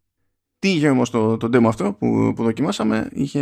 Τι 0.59 0.69
είχε 0.69 0.89
όμως 0.89 1.09
το, 1.09 1.37
το 1.37 1.47
demo 1.53 1.67
αυτό 1.67 1.93
που, 1.93 2.33
που 2.35 2.43
δοκιμάσαμε, 2.43 3.09
είχε, 3.11 3.41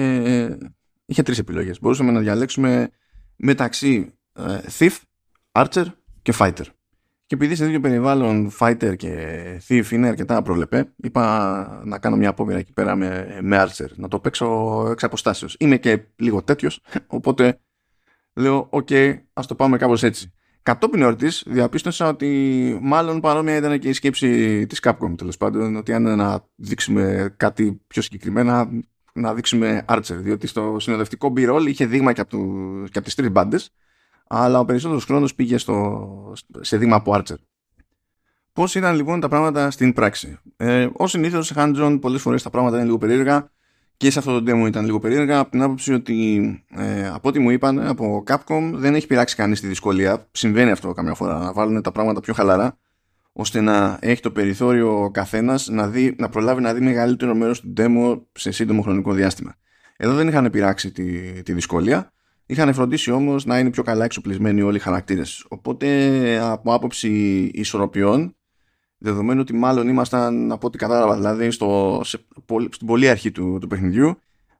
είχε 1.05 1.23
τρεις 1.23 1.39
επιλογές. 1.39 1.79
Μπορούσαμε 1.79 2.11
να 2.11 2.19
διαλέξουμε 2.19 2.89
μεταξύ 3.35 4.13
ε, 4.33 4.59
Thief, 4.77 4.97
Archer 5.51 5.85
και 6.21 6.33
Fighter. 6.39 6.65
Και 7.25 7.35
επειδή 7.35 7.55
σε 7.55 7.65
demo 7.65 7.79
περιβάλλον 7.79 8.51
Fighter 8.59 8.95
και 8.97 9.61
Thief 9.67 9.91
είναι 9.91 10.07
αρκετά 10.07 10.41
προβλεπέ, 10.41 10.93
είπα 10.95 11.81
να 11.85 11.99
κάνω 11.99 12.15
μια 12.15 12.29
απόπειρα 12.29 12.57
εκεί 12.57 12.73
πέρα 12.73 12.95
με, 12.95 13.39
με 13.41 13.63
Archer, 13.63 13.89
να 13.95 14.07
το 14.07 14.19
παίξω 14.19 14.87
εξ 14.91 15.03
αποστάσεως. 15.03 15.55
Είμαι 15.59 15.77
και 15.77 16.03
λίγο 16.15 16.43
τέτοιος, 16.43 16.81
οπότε 17.07 17.59
λέω, 18.33 18.67
OK, 18.69 18.87
okay, 18.89 19.17
ας 19.33 19.47
το 19.47 19.55
πάμε 19.55 19.77
κάπως 19.77 20.03
έτσι. 20.03 20.33
Κατόπιν 20.63 21.01
εορτής 21.01 21.43
διαπίστωσα 21.47 22.07
ότι 22.07 22.77
μάλλον 22.81 23.19
παρόμοια 23.19 23.55
ήταν 23.55 23.79
και 23.79 23.89
η 23.89 23.93
σκέψη 23.93 24.65
της 24.67 24.79
Capcom 24.83 25.13
τέλος 25.17 25.37
πάντων. 25.37 25.75
Ότι 25.75 25.93
αν 25.93 26.15
να 26.15 26.45
δείξουμε 26.55 27.33
κάτι 27.37 27.81
πιο 27.87 28.01
συγκεκριμένα, 28.01 28.69
να 29.13 29.33
δείξουμε 29.33 29.85
Archer. 29.87 30.15
Διότι 30.15 30.47
στο 30.47 30.75
συνοδευτικό 30.79 31.33
B-roll 31.37 31.63
είχε 31.67 31.85
δείγμα 31.85 32.13
και 32.13 32.21
από, 32.21 32.29
τους, 32.29 32.89
και 32.89 32.97
από 32.97 33.07
τις 33.07 33.15
τρεις 33.15 33.31
μπάντες, 33.31 33.73
αλλά 34.27 34.59
ο 34.59 34.65
περισσότερος 34.65 35.05
χρόνος 35.05 35.35
πήγε 35.35 35.57
στο, 35.57 36.33
σε 36.59 36.77
δείγμα 36.77 36.95
από 36.95 37.13
Archer. 37.15 37.37
Πώς 38.53 38.75
ήταν 38.75 38.95
λοιπόν 38.95 39.19
τα 39.19 39.27
πράγματα 39.27 39.71
στην 39.71 39.93
πράξη; 39.93 40.39
Ε, 40.57 40.89
Ω 40.93 41.07
συνήθως 41.07 41.45
σε 41.45 41.53
hands-on, 41.57 41.97
πολλές 42.01 42.21
φορές 42.21 42.43
τα 42.43 42.49
πράγματα 42.49 42.75
είναι 42.75 42.85
λίγο 42.85 42.97
περίεργα 42.97 43.51
και 44.03 44.11
σε 44.11 44.19
αυτό 44.19 44.41
το 44.41 44.51
demo 44.51 44.67
ήταν 44.67 44.85
λίγο 44.85 44.99
περίεργα 44.99 45.39
από 45.39 45.51
την 45.51 45.61
άποψη 45.61 45.93
ότι 45.93 46.39
ε, 46.75 47.07
από 47.07 47.29
ό,τι 47.29 47.39
μου 47.39 47.49
είπαν 47.49 47.87
από 47.87 48.23
Capcom 48.27 48.71
δεν 48.73 48.95
έχει 48.95 49.07
πειράξει 49.07 49.35
κανείς 49.35 49.61
τη 49.61 49.67
δυσκολία. 49.67 50.27
Συμβαίνει 50.31 50.71
αυτό 50.71 50.91
καμιά 50.91 51.13
φορά 51.13 51.37
να 51.39 51.53
βάλουν 51.53 51.81
τα 51.81 51.91
πράγματα 51.91 52.19
πιο 52.19 52.33
χαλαρά 52.33 52.77
ώστε 53.33 53.61
να 53.61 53.97
έχει 54.01 54.21
το 54.21 54.31
περιθώριο 54.31 55.03
ο 55.03 55.11
καθένας 55.11 55.67
να, 55.67 55.87
δει, 55.87 56.15
να 56.17 56.29
προλάβει 56.29 56.61
να 56.61 56.73
δει 56.73 56.81
μεγαλύτερο 56.81 57.35
μέρος 57.35 57.61
του 57.61 57.73
demo 57.77 58.21
σε 58.31 58.51
σύντομο 58.51 58.81
χρονικό 58.81 59.13
διάστημα. 59.13 59.55
Εδώ 59.97 60.13
δεν 60.13 60.27
είχαν 60.27 60.49
πειράξει 60.49 60.91
τη, 60.91 61.43
τη 61.43 61.53
δυσκολία. 61.53 62.11
Είχαν 62.45 62.73
φροντίσει 62.73 63.11
όμως 63.11 63.45
να 63.45 63.59
είναι 63.59 63.69
πιο 63.69 63.83
καλά 63.83 64.05
εξοπλισμένοι 64.05 64.61
όλοι 64.61 64.77
οι 64.77 64.79
χαρακτήρες. 64.79 65.45
Οπότε 65.47 66.39
από 66.39 66.73
άποψη 66.73 67.09
ισορροπιών 67.53 68.35
δεδομένου 69.03 69.39
ότι 69.41 69.53
μάλλον 69.53 69.87
ήμασταν 69.87 70.51
από 70.51 70.67
ό,τι 70.67 70.77
κατάλαβα 70.77 71.15
δηλαδή 71.15 71.51
στο, 71.51 72.01
σε, 72.03 72.25
στην 72.71 72.87
πολύ 72.87 73.09
αρχή 73.09 73.31
του, 73.31 73.57
του 73.61 73.67
παιχνιδιού 73.67 74.17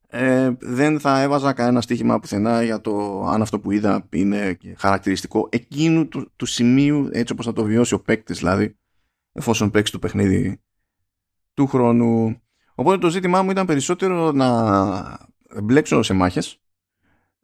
ε, 0.07 0.51
δεν 0.59 0.99
θα 0.99 1.21
έβαζα 1.21 1.53
κανένα 1.53 1.81
στοίχημα 1.81 2.19
πουθενά 2.19 2.63
για 2.63 2.81
το 2.81 3.23
αν 3.25 3.41
αυτό 3.41 3.59
που 3.59 3.71
είδα 3.71 4.07
είναι 4.09 4.57
χαρακτηριστικό 4.77 5.49
εκείνου 5.51 6.07
του, 6.07 6.31
του 6.35 6.45
σημείου 6.45 7.09
έτσι 7.11 7.33
όπως 7.33 7.45
θα 7.45 7.53
το 7.53 7.63
βιώσει 7.63 7.93
ο 7.93 7.99
παίκτης 7.99 8.37
δηλαδή 8.37 8.77
εφόσον 9.31 9.71
παίξει 9.71 9.91
το 9.91 9.99
παιχνίδι 9.99 10.61
του 11.53 11.67
χρόνου 11.67 12.41
οπότε 12.75 12.97
το 12.97 13.09
ζήτημά 13.09 13.41
μου 13.41 13.51
ήταν 13.51 13.65
περισσότερο 13.65 14.31
να 14.31 15.27
μπλέξω 15.63 16.01
σε 16.01 16.13
μάχες 16.13 16.61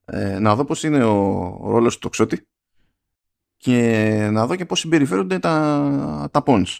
ε, 0.05 0.39
να 0.39 0.55
δω 0.55 0.65
πως 0.65 0.83
είναι 0.83 1.03
ο, 1.03 1.39
ο 1.61 1.71
ρόλος 1.71 1.93
του 1.93 1.99
τοξότη 1.99 2.47
και 3.57 4.29
να 4.31 4.47
δω 4.47 4.55
και 4.55 4.65
πώς 4.65 4.79
συμπεριφέρονται 4.79 5.39
τα, 5.39 6.29
τα 6.31 6.43
pawns. 6.45 6.77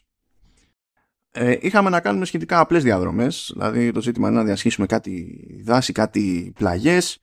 Ε, 1.31 1.57
είχαμε 1.59 1.89
να 1.89 2.00
κάνουμε 2.00 2.25
σχετικά 2.25 2.59
απλές 2.59 2.83
διαδρομές, 2.83 3.51
δηλαδή 3.53 3.91
το 3.91 4.01
ζήτημα 4.01 4.27
είναι 4.27 4.38
να 4.38 4.43
διασχίσουμε 4.43 4.86
κάτι 4.86 5.39
δάση, 5.63 5.91
κάτι 5.93 6.53
πλαγιές 6.55 7.21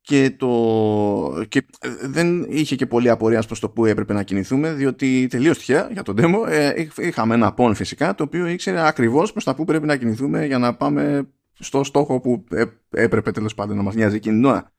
και, 0.00 0.30
το, 0.36 1.44
και 1.48 1.66
δεν 2.02 2.46
είχε 2.48 2.76
και 2.76 2.86
πολλή 2.86 3.08
απορία 3.10 3.42
προς 3.42 3.60
το 3.60 3.68
που 3.68 3.86
έπρεπε 3.86 4.12
να 4.12 4.22
κινηθούμε 4.22 4.72
διότι 4.72 5.26
τελείως 5.30 5.58
τυχαία 5.58 5.88
για 5.92 6.02
τον 6.02 6.16
demo 6.18 6.48
ε, 6.48 6.86
είχαμε 6.96 7.34
ένα 7.34 7.52
πόν 7.52 7.74
φυσικά 7.74 8.14
το 8.14 8.22
οποίο 8.22 8.46
ήξερε 8.46 8.86
ακριβώς 8.86 9.32
προς 9.32 9.44
τα 9.44 9.54
που 9.54 9.64
πρέπει 9.64 9.86
να 9.86 9.96
κινηθούμε 9.96 10.46
για 10.46 10.58
να 10.58 10.76
πάμε 10.76 11.28
στο 11.52 11.84
στόχο 11.84 12.20
που 12.20 12.44
έπρεπε 12.90 13.30
τέλος 13.30 13.54
πάντων 13.54 13.76
να 13.76 13.82
μας 13.82 13.94
νοιάζει 13.94 14.16
εκείνη 14.16 14.34
την 14.34 14.44
ώρα. 14.44 14.72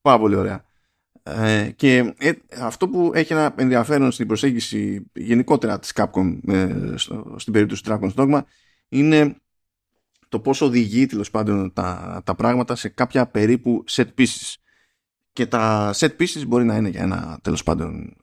Πάρα 0.00 0.18
πολύ 0.18 0.34
ωραία. 0.34 0.67
Ε, 1.36 1.70
και 1.76 2.14
ε, 2.18 2.32
αυτό 2.60 2.88
που 2.88 3.10
έχει 3.14 3.32
ένα 3.32 3.54
ενδιαφέρον 3.56 4.10
στην 4.10 4.26
προσέγγιση 4.26 5.10
γενικότερα 5.14 5.78
της 5.78 5.92
Capcom 5.94 6.38
ε, 6.46 6.92
στο, 6.94 7.34
στην 7.38 7.52
περίπτωση 7.52 7.82
του 7.82 7.90
Dragon's 7.90 8.14
Dogma 8.14 8.40
είναι 8.88 9.36
το 10.28 10.40
πώς 10.40 10.60
οδηγεί 10.60 11.06
τέλος 11.06 11.30
πάντων 11.30 11.72
τα, 11.72 12.20
τα 12.24 12.34
πράγματα 12.34 12.76
σε 12.76 12.88
κάποια 12.88 13.26
περίπου 13.26 13.84
set 13.88 14.06
pieces. 14.18 14.54
Και 15.32 15.46
τα 15.46 15.94
set 15.94 16.10
pieces 16.18 16.46
μπορεί 16.46 16.64
να 16.64 16.76
είναι 16.76 16.88
για 16.88 17.02
ένα 17.02 17.38
τέλος 17.42 17.62
πάντων 17.62 18.16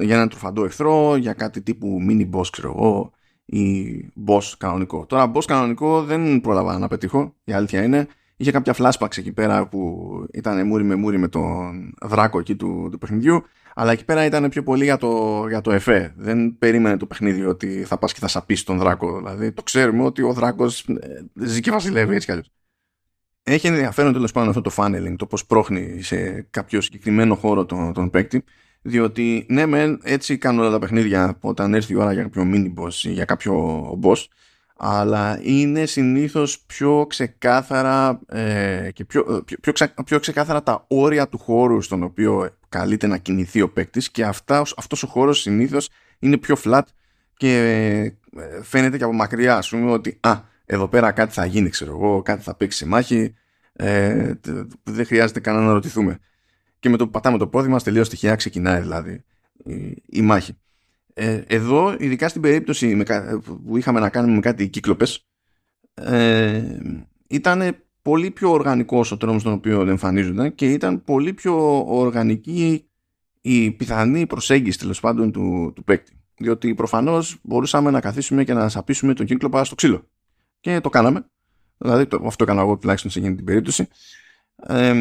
για 0.00 0.16
ένα 0.16 0.28
τροφαντό 0.28 0.64
εχθρό, 0.64 1.16
για 1.16 1.32
κάτι 1.32 1.62
τύπου 1.62 1.98
mini 2.08 2.30
boss 2.30 2.46
ξέρω 2.52 2.68
εγώ 2.68 3.12
ή 3.44 3.94
boss 4.26 4.42
κανονικό. 4.58 5.06
Τώρα 5.06 5.32
boss 5.34 5.44
κανονικό 5.44 6.04
δεν 6.04 6.40
πρόλαβα 6.40 6.78
να 6.78 6.88
πετύχω, 6.88 7.34
η 7.44 7.52
αλήθεια 7.52 7.82
είναι 7.82 8.08
είχε 8.36 8.50
κάποια 8.50 8.74
flashbacks 8.78 9.18
εκεί 9.18 9.32
πέρα 9.32 9.68
που 9.68 10.10
ήταν 10.32 10.66
μούρι 10.66 10.84
με 10.84 10.94
μούρι 10.94 11.18
με 11.18 11.28
τον 11.28 11.94
δράκο 12.02 12.38
εκεί 12.38 12.56
του, 12.56 12.88
του 12.90 12.98
παιχνιδιού 12.98 13.44
αλλά 13.74 13.92
εκεί 13.92 14.04
πέρα 14.04 14.24
ήταν 14.24 14.48
πιο 14.48 14.62
πολύ 14.62 14.84
για 14.84 14.96
το, 14.96 15.44
για 15.48 15.60
το 15.60 15.72
εφέ. 15.72 16.12
Δεν 16.16 16.58
περίμενε 16.58 16.96
το 16.96 17.06
παιχνίδι 17.06 17.44
ότι 17.44 17.84
θα 17.84 17.98
πας 17.98 18.12
και 18.12 18.20
θα 18.20 18.28
σαπίσει 18.28 18.64
τον 18.64 18.78
δράκο. 18.78 19.16
Δηλαδή 19.16 19.52
το 19.52 19.62
ξέρουμε 19.62 20.02
ότι 20.02 20.22
ο 20.22 20.32
δράκος 20.32 20.84
ε, 20.88 21.24
ζει 21.34 21.60
και 21.60 21.70
βασιλεύει 21.70 22.14
έτσι 22.14 22.26
κι 22.26 22.32
αλλιώς. 22.32 22.50
Έχει 23.42 23.66
ενδιαφέρον 23.66 24.12
τέλος 24.12 24.32
πάντων 24.32 24.48
αυτό 24.48 24.60
το 24.60 24.70
funneling, 24.76 25.14
το 25.16 25.26
πώς 25.26 25.46
πρόχνει 25.46 26.02
σε 26.02 26.46
κάποιο 26.50 26.80
συγκεκριμένο 26.80 27.34
χώρο 27.34 27.64
τον, 27.64 27.92
τον 27.92 28.10
παίκτη, 28.10 28.44
διότι 28.82 29.46
ναι, 29.48 29.66
μεν 29.66 30.00
έτσι 30.02 30.38
κάνουν 30.38 30.60
όλα 30.60 30.70
τα 30.70 30.78
παιχνίδια 30.78 31.38
όταν 31.40 31.74
έρθει 31.74 31.92
η 31.92 31.96
ώρα 31.96 32.12
για 32.12 32.22
κάποιο 32.22 32.50
mini 32.54 32.82
boss 32.82 32.92
ή 33.02 33.12
για 33.12 33.24
κάποιο 33.24 33.82
boss, 34.02 34.24
αλλά 34.76 35.38
είναι 35.42 35.86
συνήθως 35.86 36.60
πιο 36.66 37.06
ξεκάθαρα 37.08 38.20
ε, 38.26 38.90
και 38.92 39.04
πιο, 39.04 39.20
ε, 39.20 39.40
πιο, 39.44 39.56
πιο, 39.60 39.72
ξε, 39.72 39.94
πιο, 40.04 40.18
ξεκάθαρα 40.18 40.62
τα 40.62 40.84
όρια 40.88 41.28
του 41.28 41.38
χώρου 41.38 41.80
στον 41.80 42.02
οποίο 42.02 42.56
καλείται 42.68 43.06
να 43.06 43.16
κινηθεί 43.16 43.62
ο 43.62 43.70
παίκτης 43.70 44.10
και 44.10 44.24
αυτάς, 44.24 44.74
αυτός 44.76 45.02
ο 45.02 45.06
χώρος 45.06 45.40
συνήθως 45.40 45.88
είναι 46.18 46.36
πιο 46.36 46.56
flat 46.64 46.82
και 47.36 47.56
ε, 48.36 48.62
φαίνεται 48.62 48.96
και 48.96 49.04
από 49.04 49.12
μακριά 49.12 49.56
ας 49.56 49.68
πούμε 49.68 49.90
ότι 49.90 50.18
α, 50.20 50.40
εδώ 50.66 50.88
πέρα 50.88 51.12
κάτι 51.12 51.32
θα 51.32 51.44
γίνει 51.44 51.68
ξέρω 51.68 51.90
εγώ, 51.90 52.22
κάτι 52.22 52.42
θα 52.42 52.54
παίξει 52.54 52.78
σε 52.78 52.86
μάχη 52.86 53.34
ε, 53.72 54.32
δεν 54.82 55.06
χρειάζεται 55.06 55.40
καν 55.40 55.64
να 55.64 55.72
ρωτηθούμε 55.72 56.18
και 56.78 56.88
με 56.88 56.96
το 56.96 57.04
που 57.04 57.10
πατάμε 57.10 57.38
το 57.38 57.46
πόδι 57.46 57.68
μας 57.68 57.82
τελείως 57.82 58.08
τυχαία 58.08 58.34
ξεκινάει 58.34 58.80
δηλαδή 58.80 59.24
η, 59.64 60.02
η 60.06 60.22
μάχη. 60.22 60.52
ε, 60.52 60.61
εδώ, 61.46 61.96
ειδικά 61.98 62.28
στην 62.28 62.42
περίπτωση 62.42 63.02
που 63.66 63.76
είχαμε 63.76 64.00
να 64.00 64.08
κάνουμε 64.08 64.34
με 64.34 64.40
κάτι 64.40 64.68
κύκλοπες, 64.68 65.26
ε, 65.94 66.78
ήταν 67.26 67.76
πολύ 68.02 68.30
πιο 68.30 68.50
οργανικός 68.50 69.12
ο 69.12 69.16
τρόπος 69.16 69.42
τον 69.42 69.52
οποίο 69.52 69.80
εμφανίζονταν 69.80 70.54
και 70.54 70.72
ήταν 70.72 71.04
πολύ 71.04 71.32
πιο 71.32 71.84
οργανική 71.86 72.86
η 73.40 73.70
πιθανή 73.70 74.26
προσέγγιση 74.26 74.78
τέλος 74.78 75.00
πάντων 75.00 75.32
του, 75.32 75.72
του 75.74 75.84
παίκτη. 75.84 76.12
Διότι 76.36 76.74
προφανώς 76.74 77.38
μπορούσαμε 77.42 77.90
να 77.90 78.00
καθίσουμε 78.00 78.44
και 78.44 78.52
να 78.52 78.68
σαπίσουμε 78.68 79.14
τον 79.14 79.26
κύκλοπα 79.26 79.64
στο 79.64 79.74
ξύλο. 79.74 80.08
Και 80.60 80.80
το 80.80 80.88
κάναμε. 80.88 81.26
Δηλαδή, 81.78 82.06
το, 82.06 82.22
αυτό 82.26 82.44
έκανα 82.44 82.60
εγώ 82.60 82.78
τουλάχιστον 82.78 83.10
σε 83.10 83.18
εκείνη 83.18 83.34
την 83.34 83.44
περίπτωση. 83.44 83.88
Ε, 84.66 84.94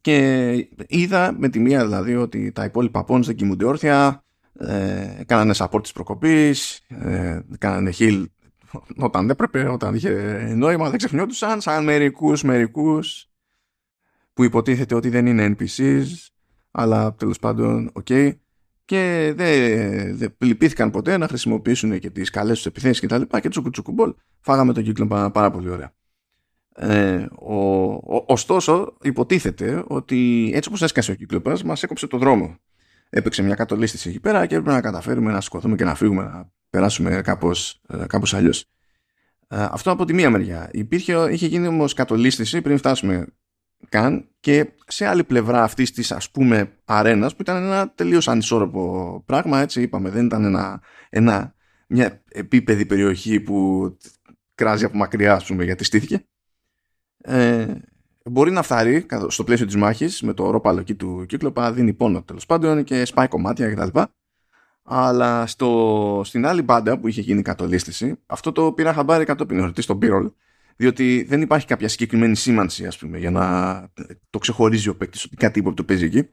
και 0.00 0.52
είδα 0.86 1.34
με 1.38 1.48
τη 1.48 1.58
μία 1.58 1.84
δηλαδή 1.84 2.14
ότι 2.14 2.52
τα 2.52 2.64
υπόλοιπα 2.64 3.04
πόντς 3.04 3.26
δεν 3.26 3.36
κοιμούνται 3.36 3.64
όρθια, 3.64 4.24
ε, 4.58 5.22
κάνανε 5.26 5.54
support 5.56 5.82
της 5.82 5.92
προκοπής, 5.92 6.80
ε, 6.88 7.40
κάνανε 7.58 7.92
heal 7.98 8.24
όταν 8.96 9.30
έπρεπε, 9.30 9.68
όταν 9.68 9.94
είχε 9.94 10.10
νόημα, 10.56 10.88
δεν 10.88 10.98
ξεχνιόντουσαν 10.98 11.60
σαν 11.60 11.84
μερικούς 11.84 12.42
μερικούς 12.42 13.28
που 14.32 14.44
υποτίθεται 14.44 14.94
ότι 14.94 15.08
δεν 15.08 15.26
είναι 15.26 15.54
NPCs, 15.58 16.04
αλλά 16.70 17.14
τέλος 17.14 17.38
πάντων, 17.38 17.92
ok, 17.92 18.32
και 18.84 19.32
δεν 19.36 20.16
δε 20.16 20.28
λυπήθηκαν 20.38 20.90
ποτέ 20.90 21.16
να 21.16 21.28
χρησιμοποιήσουν 21.28 21.98
και 21.98 22.10
τις 22.10 22.30
καλές 22.30 22.56
τους 22.56 22.66
επιθέσεις 22.66 23.00
και 23.00 23.06
τα 23.06 23.18
λοιπά 23.18 23.40
και 23.40 23.48
τσουκουτσουκουμπολ 23.48 24.14
φάγαμε 24.40 24.72
τον 24.72 24.82
κύκλο 24.82 25.06
πάρα, 25.06 25.30
πάρα 25.30 25.50
πολύ 25.50 25.68
ωραία. 25.68 25.92
Ε, 26.76 27.26
ο, 27.38 27.56
ο, 27.92 28.24
ωστόσο 28.26 28.96
υποτίθεται 29.02 29.84
ότι 29.86 30.50
έτσι 30.54 30.68
όπως 30.68 30.82
έσκασε 30.82 31.10
ο 31.10 31.14
κύκλοπας 31.14 31.62
μας 31.62 31.82
έκοψε 31.82 32.06
το 32.06 32.18
δρόμο 32.18 32.58
έπαιξε 33.14 33.42
μια 33.42 33.54
κατολίσθηση 33.54 34.08
εκεί 34.08 34.20
πέρα 34.20 34.46
και 34.46 34.54
έπρεπε 34.54 34.74
να 34.74 34.80
καταφέρουμε 34.80 35.32
να 35.32 35.40
σκοτωθούμε 35.40 35.76
και 35.76 35.84
να 35.84 35.94
φύγουμε, 35.94 36.22
να 36.22 36.50
περάσουμε 36.70 37.20
κάπως, 37.20 37.80
ε, 37.88 38.04
κάπως 38.06 38.34
αλλιώς. 38.34 38.60
Ε, 39.48 39.66
αυτό 39.70 39.90
από 39.90 40.04
τη 40.04 40.12
μία 40.12 40.30
μεριά. 40.30 40.68
Υπήρχε, 40.72 41.26
είχε 41.30 41.46
γίνει 41.46 41.66
όμως 41.66 41.94
κατολίσθηση 41.94 42.60
πριν 42.60 42.78
φτάσουμε 42.78 43.26
καν 43.88 44.28
και 44.40 44.72
σε 44.86 45.06
άλλη 45.06 45.24
πλευρά 45.24 45.62
αυτής 45.62 45.92
της 45.92 46.12
ας 46.12 46.30
πούμε 46.30 46.72
αρένας 46.84 47.36
που 47.36 47.42
ήταν 47.42 47.56
ένα 47.56 47.90
τελείως 47.90 48.28
ανισόρροπο 48.28 49.22
πράγμα 49.26 49.60
έτσι 49.60 49.82
είπαμε 49.82 50.10
δεν 50.10 50.24
ήταν 50.26 50.44
ένα, 50.44 50.82
ένα, 51.10 51.54
μια 51.88 52.22
επίπεδη 52.28 52.86
περιοχή 52.86 53.40
που 53.40 53.88
κράζει 54.54 54.84
από 54.84 54.96
μακριά 54.96 55.34
ας 55.34 55.46
πούμε 55.46 55.64
γιατί 55.64 55.84
στήθηκε 55.84 56.26
ε, 57.18 57.66
μπορεί 58.30 58.50
να 58.50 58.62
φθαρεί 58.62 59.06
στο 59.28 59.44
πλαίσιο 59.44 59.66
της 59.66 59.76
μάχης 59.76 60.22
με 60.22 60.32
το 60.32 60.50
ρόπαλο 60.50 60.80
εκεί 60.80 60.94
του 60.94 61.24
κύκλοπα, 61.28 61.72
δίνει 61.72 61.92
πόνο 61.92 62.22
τέλος 62.22 62.46
πάντων 62.46 62.84
και 62.84 63.04
σπάει 63.04 63.28
κομμάτια 63.28 63.74
κτλ. 63.74 63.98
Αλλά 64.82 65.46
στο, 65.46 66.20
στην 66.24 66.46
άλλη 66.46 66.62
μπάντα 66.62 66.98
που 66.98 67.08
είχε 67.08 67.20
γίνει 67.20 67.42
κατολίσθηση, 67.42 68.14
αυτό 68.26 68.52
το 68.52 68.72
πήρα 68.72 68.92
χαμπάρι 68.92 69.24
κατόπιν 69.24 69.58
εορτή 69.58 69.82
στον 69.82 69.98
Πύρολ, 69.98 70.30
διότι 70.76 71.24
δεν 71.28 71.40
υπάρχει 71.40 71.66
κάποια 71.66 71.88
συγκεκριμένη 71.88 72.36
σήμανση, 72.36 72.86
ας 72.86 72.98
πούμε, 72.98 73.18
για 73.18 73.30
να 73.30 73.44
το 74.30 74.38
ξεχωρίζει 74.38 74.88
ο 74.88 74.96
παίκτης 74.96 75.24
ότι 75.24 75.36
κάτι 75.36 75.72
το 75.74 75.84
παίζει 75.84 76.04
εκεί. 76.04 76.28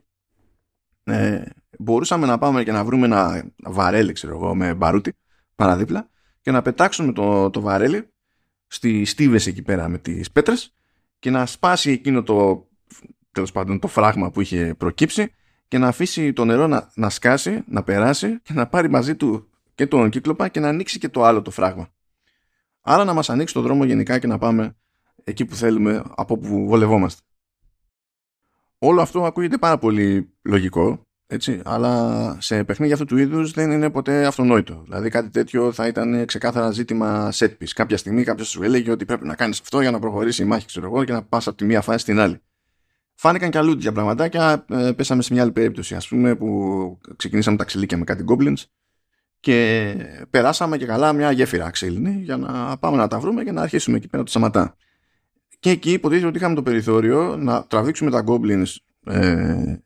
Ε, 1.04 1.42
μπορούσαμε 1.78 2.26
να 2.26 2.38
πάμε 2.38 2.64
και 2.64 2.72
να 2.72 2.84
βρούμε 2.84 3.06
ένα 3.06 3.50
βαρέλι, 3.62 4.12
ξέρω 4.12 4.34
εγώ, 4.34 4.54
με 4.54 4.74
μπαρούτι 4.74 5.12
παραδίπλα 5.54 6.08
και 6.40 6.50
να 6.50 6.62
πετάξουμε 6.62 7.12
το, 7.12 7.50
το 7.50 7.60
βαρέλι 7.60 8.08
στις 8.66 9.10
στίβες 9.10 9.46
εκεί 9.46 9.62
πέρα 9.62 9.88
με 9.88 9.98
τις 9.98 10.30
πέτρες 10.30 10.74
και 11.22 11.30
να 11.30 11.46
σπάσει 11.46 11.90
εκείνο 11.90 12.22
το, 12.22 12.68
τέλος 13.32 13.52
πάντων, 13.52 13.78
το 13.78 13.88
φράγμα 13.88 14.30
που 14.30 14.40
είχε 14.40 14.74
προκύψει 14.78 15.34
και 15.68 15.78
να 15.78 15.88
αφήσει 15.88 16.32
το 16.32 16.44
νερό 16.44 16.66
να, 16.66 16.90
να 16.94 17.10
σκάσει, 17.10 17.62
να 17.66 17.82
περάσει 17.82 18.40
και 18.42 18.52
να 18.52 18.66
πάρει 18.66 18.90
μαζί 18.90 19.16
του 19.16 19.50
και 19.74 19.86
τον 19.86 20.10
κύκλοπα 20.10 20.48
και 20.48 20.60
να 20.60 20.68
ανοίξει 20.68 20.98
και 20.98 21.08
το 21.08 21.24
άλλο 21.24 21.42
το 21.42 21.50
φράγμα. 21.50 21.88
Άρα 22.80 23.04
να 23.04 23.12
μας 23.12 23.30
ανοίξει 23.30 23.54
το 23.54 23.60
δρόμο 23.60 23.84
γενικά 23.84 24.18
και 24.18 24.26
να 24.26 24.38
πάμε 24.38 24.76
εκεί 25.24 25.44
που 25.44 25.54
θέλουμε, 25.54 26.02
από 26.14 26.38
που 26.38 26.66
βολευόμαστε. 26.66 27.22
Όλο 28.78 29.00
αυτό 29.00 29.24
ακούγεται 29.24 29.58
πάρα 29.58 29.78
πολύ 29.78 30.34
λογικό 30.42 31.06
έτσι, 31.26 31.60
αλλά 31.64 32.36
σε 32.40 32.64
παιχνίδια 32.64 32.94
αυτού 32.94 33.06
του 33.06 33.16
είδους 33.16 33.50
δεν 33.50 33.70
είναι 33.70 33.90
ποτέ 33.90 34.26
αυτονόητο. 34.26 34.82
Δηλαδή 34.84 35.08
κάτι 35.08 35.30
τέτοιο 35.30 35.72
θα 35.72 35.86
ήταν 35.86 36.24
ξεκάθαρα 36.24 36.70
ζήτημα 36.70 37.32
set 37.32 37.48
piece. 37.48 37.72
Κάποια 37.74 37.96
στιγμή 37.96 38.24
κάποιος 38.24 38.48
σου 38.48 38.62
έλεγε 38.62 38.90
ότι 38.90 39.04
πρέπει 39.04 39.26
να 39.26 39.34
κάνεις 39.34 39.60
αυτό 39.60 39.80
για 39.80 39.90
να 39.90 39.98
προχωρήσει 39.98 40.42
η 40.42 40.44
μάχη, 40.44 40.66
ξέρω 40.66 40.86
εγώ, 40.86 41.04
και 41.04 41.12
να 41.12 41.22
πας 41.22 41.46
από 41.46 41.56
τη 41.56 41.64
μία 41.64 41.80
φάση 41.80 41.98
στην 41.98 42.18
άλλη. 42.18 42.40
Φάνηκαν 43.14 43.50
και 43.50 43.58
αλλού 43.58 43.72
τέτοια 43.72 43.92
πραγματάκια. 43.92 44.64
Ε, 44.70 44.92
πέσαμε 44.92 45.22
σε 45.22 45.32
μια 45.32 45.42
άλλη 45.42 45.52
περίπτωση, 45.52 45.94
ας 45.94 46.08
πούμε, 46.08 46.36
που 46.36 46.98
ξεκινήσαμε 47.16 47.56
τα 47.56 47.64
ξυλίκια 47.64 47.98
με 47.98 48.04
κάτι 48.04 48.24
goblins 48.28 48.64
και 49.42 49.94
περάσαμε 50.30 50.76
και 50.76 50.86
καλά 50.86 51.12
μια 51.12 51.30
γέφυρα 51.30 51.70
ξύλινη 51.70 52.20
για 52.22 52.36
να 52.36 52.78
πάμε 52.78 52.96
να 52.96 53.08
τα 53.08 53.18
βρούμε 53.18 53.44
και 53.44 53.52
να 53.52 53.62
αρχίσουμε 53.62 53.96
εκεί 53.96 54.08
πέρα 54.08 54.22
το 54.22 54.30
σταματά. 54.30 54.76
Και 55.58 55.70
εκεί 55.70 55.92
υποτίθεται 55.92 56.26
ότι 56.26 56.36
είχαμε 56.36 56.54
το 56.54 56.62
περιθώριο 56.62 57.36
να 57.36 57.64
τραβήξουμε 57.66 58.10
τα 58.10 58.24
goblins 58.26 58.66
ε, 59.04 59.76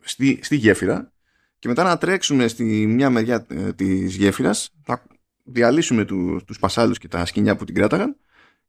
στη, 0.00 0.38
στη 0.42 0.56
γέφυρα 0.56 1.12
και 1.58 1.68
μετά 1.68 1.82
να 1.82 1.98
τρέξουμε 1.98 2.48
στη 2.48 2.86
μια 2.86 3.10
μεριά 3.10 3.46
ε, 3.48 3.72
της 3.72 4.14
γέφυρας 4.14 4.70
να 4.86 5.02
διαλύσουμε 5.44 6.04
του, 6.04 6.40
τους 6.46 6.58
πασάλους 6.58 6.98
και 6.98 7.08
τα 7.08 7.24
σκηνιά 7.24 7.56
που 7.56 7.64
την 7.64 7.74
κράταγαν 7.74 8.16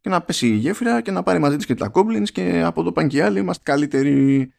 και 0.01 0.09
να 0.09 0.21
πέσει 0.21 0.47
η 0.47 0.55
γέφυρα 0.55 1.01
και 1.01 1.11
να 1.11 1.23
πάρει 1.23 1.39
μαζί 1.39 1.55
της 1.55 1.65
και 1.65 1.75
τα 1.75 1.91
goblins 1.93 2.29
και 2.31 2.61
από 2.65 2.81
εδώ 2.81 2.91
πάνε 2.91 3.07
και 3.07 3.23
άλλοι 3.23 3.39
είμαστε 3.39 3.63
καλύτεροι. 3.71 4.53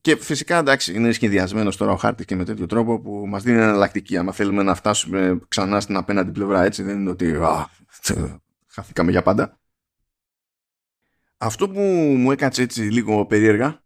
Και 0.00 0.16
φυσικά 0.16 0.58
εντάξει 0.58 0.94
είναι 0.94 1.12
σχεδιασμένος 1.12 1.76
τώρα 1.76 1.92
ο 1.92 1.96
χάρτης 1.96 2.24
και 2.24 2.36
με 2.36 2.44
τέτοιο 2.44 2.66
τρόπο 2.66 3.00
που 3.00 3.24
μας 3.28 3.42
δίνει 3.42 3.58
εναλλακτική. 3.58 4.16
Άμα 4.16 4.32
θέλουμε 4.32 4.62
να 4.62 4.74
φτάσουμε 4.74 5.40
ξανά 5.48 5.80
στην 5.80 5.96
απέναντι 5.96 6.30
πλευρά 6.30 6.64
έτσι 6.64 6.82
δεν 6.82 6.98
είναι 7.00 7.10
ότι 7.10 7.34
α, 7.34 7.70
χαθήκαμε 8.74 9.10
για 9.10 9.22
πάντα. 9.22 9.60
Αυτό 11.36 11.68
που 11.68 11.80
μου 12.18 12.30
έκατσε 12.30 12.62
έτσι 12.62 12.80
λίγο 12.80 13.26
περίεργα 13.26 13.66
ε, 13.66 13.81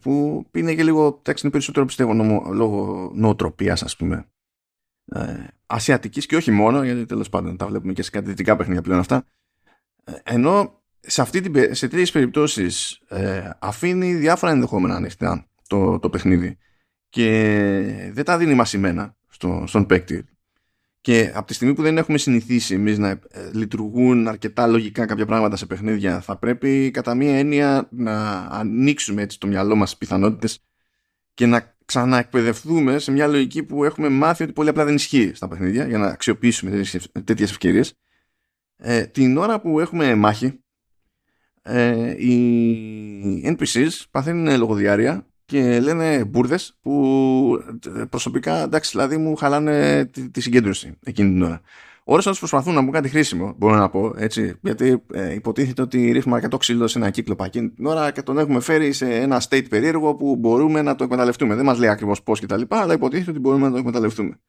που 0.00 0.44
είναι 0.52 0.74
και 0.74 0.82
λίγο, 0.82 1.18
εντάξει 1.18 1.42
είναι 1.42 1.52
περισσότερο 1.52 1.86
πιστεύω 1.86 2.14
νομο, 2.14 2.52
λόγω 2.52 3.10
νοοτροπίας 3.14 3.82
ας 3.82 3.96
πούμε. 3.96 4.26
Ε, 5.12 5.46
ασιατικής 5.66 6.26
και 6.26 6.36
όχι 6.36 6.50
μόνο 6.50 6.84
γιατί 6.84 7.06
τέλος 7.06 7.28
πάντων 7.28 7.56
τα 7.56 7.66
βλέπουμε 7.66 7.92
και 7.92 8.02
σε 8.02 8.10
κάτι 8.10 8.28
δυτικά 8.28 8.56
παιχνίδια 8.56 8.82
πλέον 8.82 8.98
αυτά. 8.98 9.26
Ε, 10.04 10.12
ενώ 10.22 10.82
σε, 11.00 11.20
αυτή 11.20 11.40
την, 11.40 11.74
σε 11.74 11.88
τέτοιες 11.88 12.10
περιπτώσεις 12.10 13.00
ε, 13.08 13.50
αφήνει 13.58 14.14
διάφορα 14.14 14.52
ενδεχόμενα 14.52 14.94
ανοιχτά 14.94 15.48
το, 15.66 15.98
το 15.98 16.10
παιχνίδι 16.10 16.58
και 17.08 18.10
δεν 18.12 18.24
τα 18.24 18.38
δίνει 18.38 18.54
μασημένα 18.54 19.16
στο, 19.28 19.64
στον 19.66 19.86
παίκτη 19.86 20.24
και 21.00 21.32
από 21.34 21.46
τη 21.46 21.54
στιγμή 21.54 21.74
που 21.74 21.82
δεν 21.82 21.98
έχουμε 21.98 22.18
συνηθίσει 22.18 22.74
εμείς 22.74 22.98
να 22.98 23.08
ε, 23.08 23.20
λειτουργούν 23.52 24.28
αρκετά 24.28 24.66
λογικά 24.66 25.06
κάποια 25.06 25.26
πράγματα 25.26 25.56
σε 25.56 25.66
παιχνίδια 25.66 26.20
θα 26.20 26.36
πρέπει 26.38 26.90
κατά 26.90 27.14
μία 27.14 27.38
έννοια 27.38 27.88
να 27.90 28.30
ανοίξουμε 28.50 29.22
έτσι 29.22 29.38
το 29.38 29.46
μυαλό 29.46 29.74
μας 29.74 29.96
πιθανότητες 29.96 30.64
και 31.34 31.46
να 31.46 31.76
ξαναεκπαιδευτούμε 31.84 32.98
σε 32.98 33.12
μια 33.12 33.26
λογική 33.26 33.62
που 33.62 33.84
έχουμε 33.84 34.08
μάθει 34.08 34.42
ότι 34.42 34.52
πολύ 34.52 34.68
απλά 34.68 34.84
δεν 34.84 34.94
ισχύει 34.94 35.32
στα 35.34 35.48
παιχνίδια 35.48 35.86
για 35.86 35.98
να 35.98 36.06
αξιοποιήσουμε 36.06 36.82
τέτοιες 37.24 37.50
ευκαιρίες. 37.50 37.94
Ε, 38.76 39.06
την 39.06 39.36
ώρα 39.36 39.60
που 39.60 39.80
έχουμε 39.80 40.14
μάχη 40.14 40.60
ε, 41.62 42.10
οι 42.26 43.56
NPCs 43.58 43.88
παθαίνουν 44.10 44.58
λογοδιάρεια 44.58 45.29
και 45.50 45.80
λένε 45.80 46.24
μπουρδες 46.24 46.76
που 46.82 47.64
ε, 47.96 48.04
προσωπικά 48.04 48.62
εντάξει 48.62 48.90
δηλαδή 48.90 49.16
μου 49.16 49.36
χαλάνε 49.36 50.04
τη, 50.04 50.30
τη 50.30 50.40
συγκέντρωση 50.40 50.98
εκείνη 51.04 51.32
την 51.32 51.42
ώρα. 51.42 51.60
Ώρες 52.04 52.26
όταν 52.26 52.38
προσπαθούν 52.38 52.74
να 52.74 52.80
μου 52.80 52.90
κάτι 52.90 53.08
χρήσιμο, 53.08 53.54
μπορώ 53.56 53.76
να 53.76 53.88
πω, 53.88 54.12
έτσι, 54.16 54.58
γιατί 54.62 55.02
ε, 55.12 55.34
υποτίθεται 55.34 55.82
ότι 55.82 56.10
ρίχνουμε 56.10 56.36
αρκετό 56.36 56.56
ξύλο 56.56 56.86
σε 56.86 56.98
ένα 56.98 57.10
κύκλο 57.10 57.36
εκείνη 57.44 57.70
την 57.70 57.86
ώρα 57.86 58.10
και 58.10 58.22
τον 58.22 58.38
έχουμε 58.38 58.60
φέρει 58.60 58.92
σε 58.92 59.14
ένα 59.14 59.42
state 59.48 59.68
περίεργο 59.68 60.14
που 60.14 60.36
μπορούμε 60.36 60.82
να 60.82 60.94
το 60.94 61.04
εκμεταλλευτούμε. 61.04 61.54
Δεν 61.54 61.64
μας 61.64 61.78
λέει 61.78 61.88
ακριβώς 61.88 62.22
πώς 62.22 62.40
κτλ., 62.40 62.62
αλλά 62.68 62.92
υποτίθεται 62.92 63.30
ότι 63.30 63.40
μπορούμε 63.40 63.66
να 63.66 63.72
το 63.72 63.78
εκμεταλλευτούμε. 63.78 64.40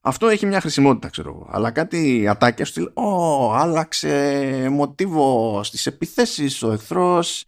Αυτό 0.00 0.28
έχει 0.28 0.46
μια 0.46 0.60
χρησιμότητα, 0.60 1.08
ξέρω 1.08 1.28
εγώ. 1.28 1.48
Αλλά 1.50 1.70
κάτι 1.70 2.28
ατάκια 2.28 2.64
στυλ, 2.64 2.90
Ω, 2.94 3.52
άλλαξε 3.54 4.68
μοτίβος 4.70 5.66
στις 5.66 5.86
επιθέσεις 5.86 6.62
ο 6.62 6.72
εχθρός. 6.72 7.44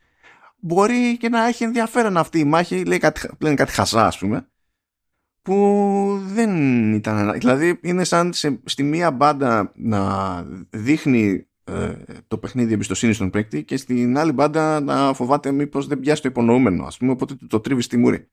Μπορεί 0.65 1.17
και 1.17 1.29
να 1.29 1.47
έχει 1.47 1.65
ενδιαφέρον 1.65 2.17
αυτή 2.17 2.39
η 2.39 2.45
μάχη. 2.45 2.85
Λέει 2.85 2.99
κάτι, 2.99 3.29
λένε 3.39 3.55
κάτι 3.55 3.73
χαζά, 3.73 4.07
ας 4.07 4.19
πούμε. 4.19 4.47
Που 5.43 6.19
δεν 6.25 6.93
ήταν. 6.95 7.33
Δηλαδή, 7.33 7.79
είναι 7.83 8.05
σαν 8.05 8.33
σε, 8.33 8.61
στη 8.65 8.83
μία 8.83 9.11
μπάντα 9.11 9.73
να 9.77 10.43
δείχνει 10.71 11.47
ε, 11.65 11.93
το 12.29 12.39
παιχνίδι 12.39 12.73
εμπιστοσύνης 12.73 13.17
στον 13.17 13.31
παίκτη 13.31 13.65
και 13.65 13.77
στην 13.77 14.19
άλλη 14.19 14.33
μπάντα 14.33 14.81
να 14.81 15.13
φοβάται 15.15 15.51
μήπως 15.51 15.87
δεν 15.87 16.01
πιάσει 16.01 16.23
το 16.23 16.29
υπονοούμενο, 16.29 16.85
ας 16.85 16.97
πούμε. 16.97 17.11
Οπότε 17.13 17.37
το 17.49 17.61
τρίβεις 17.61 17.85
στη 17.85 17.97
μούρη. 17.97 18.31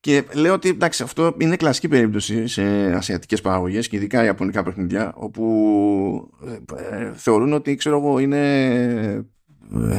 Και 0.00 0.24
λέω 0.34 0.52
ότι 0.52 0.68
εντάξει, 0.68 1.02
αυτό 1.02 1.34
είναι 1.38 1.56
κλασική 1.56 1.88
περίπτωση 1.88 2.46
σε 2.46 2.92
ασιατικές 2.92 3.40
παραγωγές 3.40 3.88
και 3.88 3.96
ειδικά 3.96 4.24
ιαπωνικά 4.24 4.62
παιχνιδιά, 4.62 5.12
όπου 5.16 6.34
ε, 6.46 6.58
ε, 6.96 7.12
θεωρούν 7.14 7.52
ότι 7.52 7.74
ξέρω 7.74 7.96
εγώ 7.96 8.18
είναι 8.18 8.64
ε, 9.72 9.98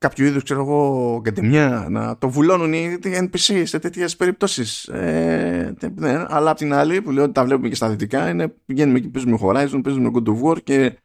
κάποιο 0.00 0.26
είδους 0.26 0.42
ξέρω 0.42 0.60
εγώ 0.60 1.18
γκαντεμιά 1.20 1.86
να 1.90 2.18
το 2.18 2.28
βουλώνουν 2.28 2.72
οι 2.72 2.98
NPC 3.02 3.62
σε 3.64 3.78
τέτοιες 3.78 4.16
περιπτώσεις 4.16 4.88
ε, 4.88 5.74
ναι, 5.94 6.24
αλλά 6.28 6.50
απ' 6.50 6.56
την 6.56 6.72
άλλη 6.72 7.02
που 7.02 7.10
λέω 7.10 7.24
ότι 7.24 7.32
τα 7.32 7.44
βλέπουμε 7.44 7.68
και 7.68 7.74
στα 7.74 7.88
δυτικά 7.88 8.28
είναι 8.28 8.48
πηγαίνουμε 8.48 8.98
εκεί 8.98 9.08
παίζουμε 9.08 9.38
Horizon, 9.42 9.80
παίζουμε 9.82 10.10
God 10.14 10.28
of 10.28 10.42
War 10.42 10.62
και 10.62 10.98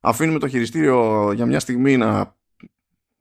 αφήνουμε 0.00 0.38
το 0.38 0.48
χειριστήριο 0.48 1.32
για 1.32 1.46
μια 1.46 1.60
στιγμή 1.60 1.96
να 1.96 2.34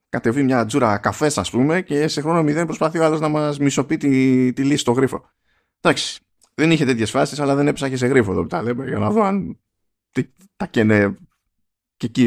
κατεβεί 0.09 0.43
μια 0.43 0.65
τζούρα 0.65 0.97
καφές, 0.97 1.37
ας 1.37 1.49
πούμε, 1.49 1.81
και 1.81 2.07
σε 2.07 2.21
χρόνο 2.21 2.43
μηδέν 2.43 2.65
προσπαθεί 2.65 2.99
ο 2.99 3.05
άλλος 3.05 3.19
να 3.19 3.27
μας 3.27 3.59
μισοποιεί 3.59 3.97
τη, 3.97 4.53
τη 4.53 4.63
λύση 4.63 4.77
στο 4.77 4.91
γρίφο. 4.91 5.29
Εντάξει. 5.81 6.19
Δεν 6.53 6.71
είχε 6.71 6.85
τέτοιες 6.85 7.11
φάσεις, 7.11 7.39
αλλά 7.39 7.55
δεν 7.55 7.67
έψαχε 7.67 7.95
σε 7.95 8.07
γρίφο 8.07 8.31
εδώ 8.31 8.45
τα 8.45 8.61
λέμε, 8.61 8.85
για 8.87 8.97
να 8.97 9.09
δω 9.11 9.23
αν 9.23 9.59
τα 10.55 10.65
καίνε 10.65 11.15
και 11.97 12.05
εκεί 12.05 12.25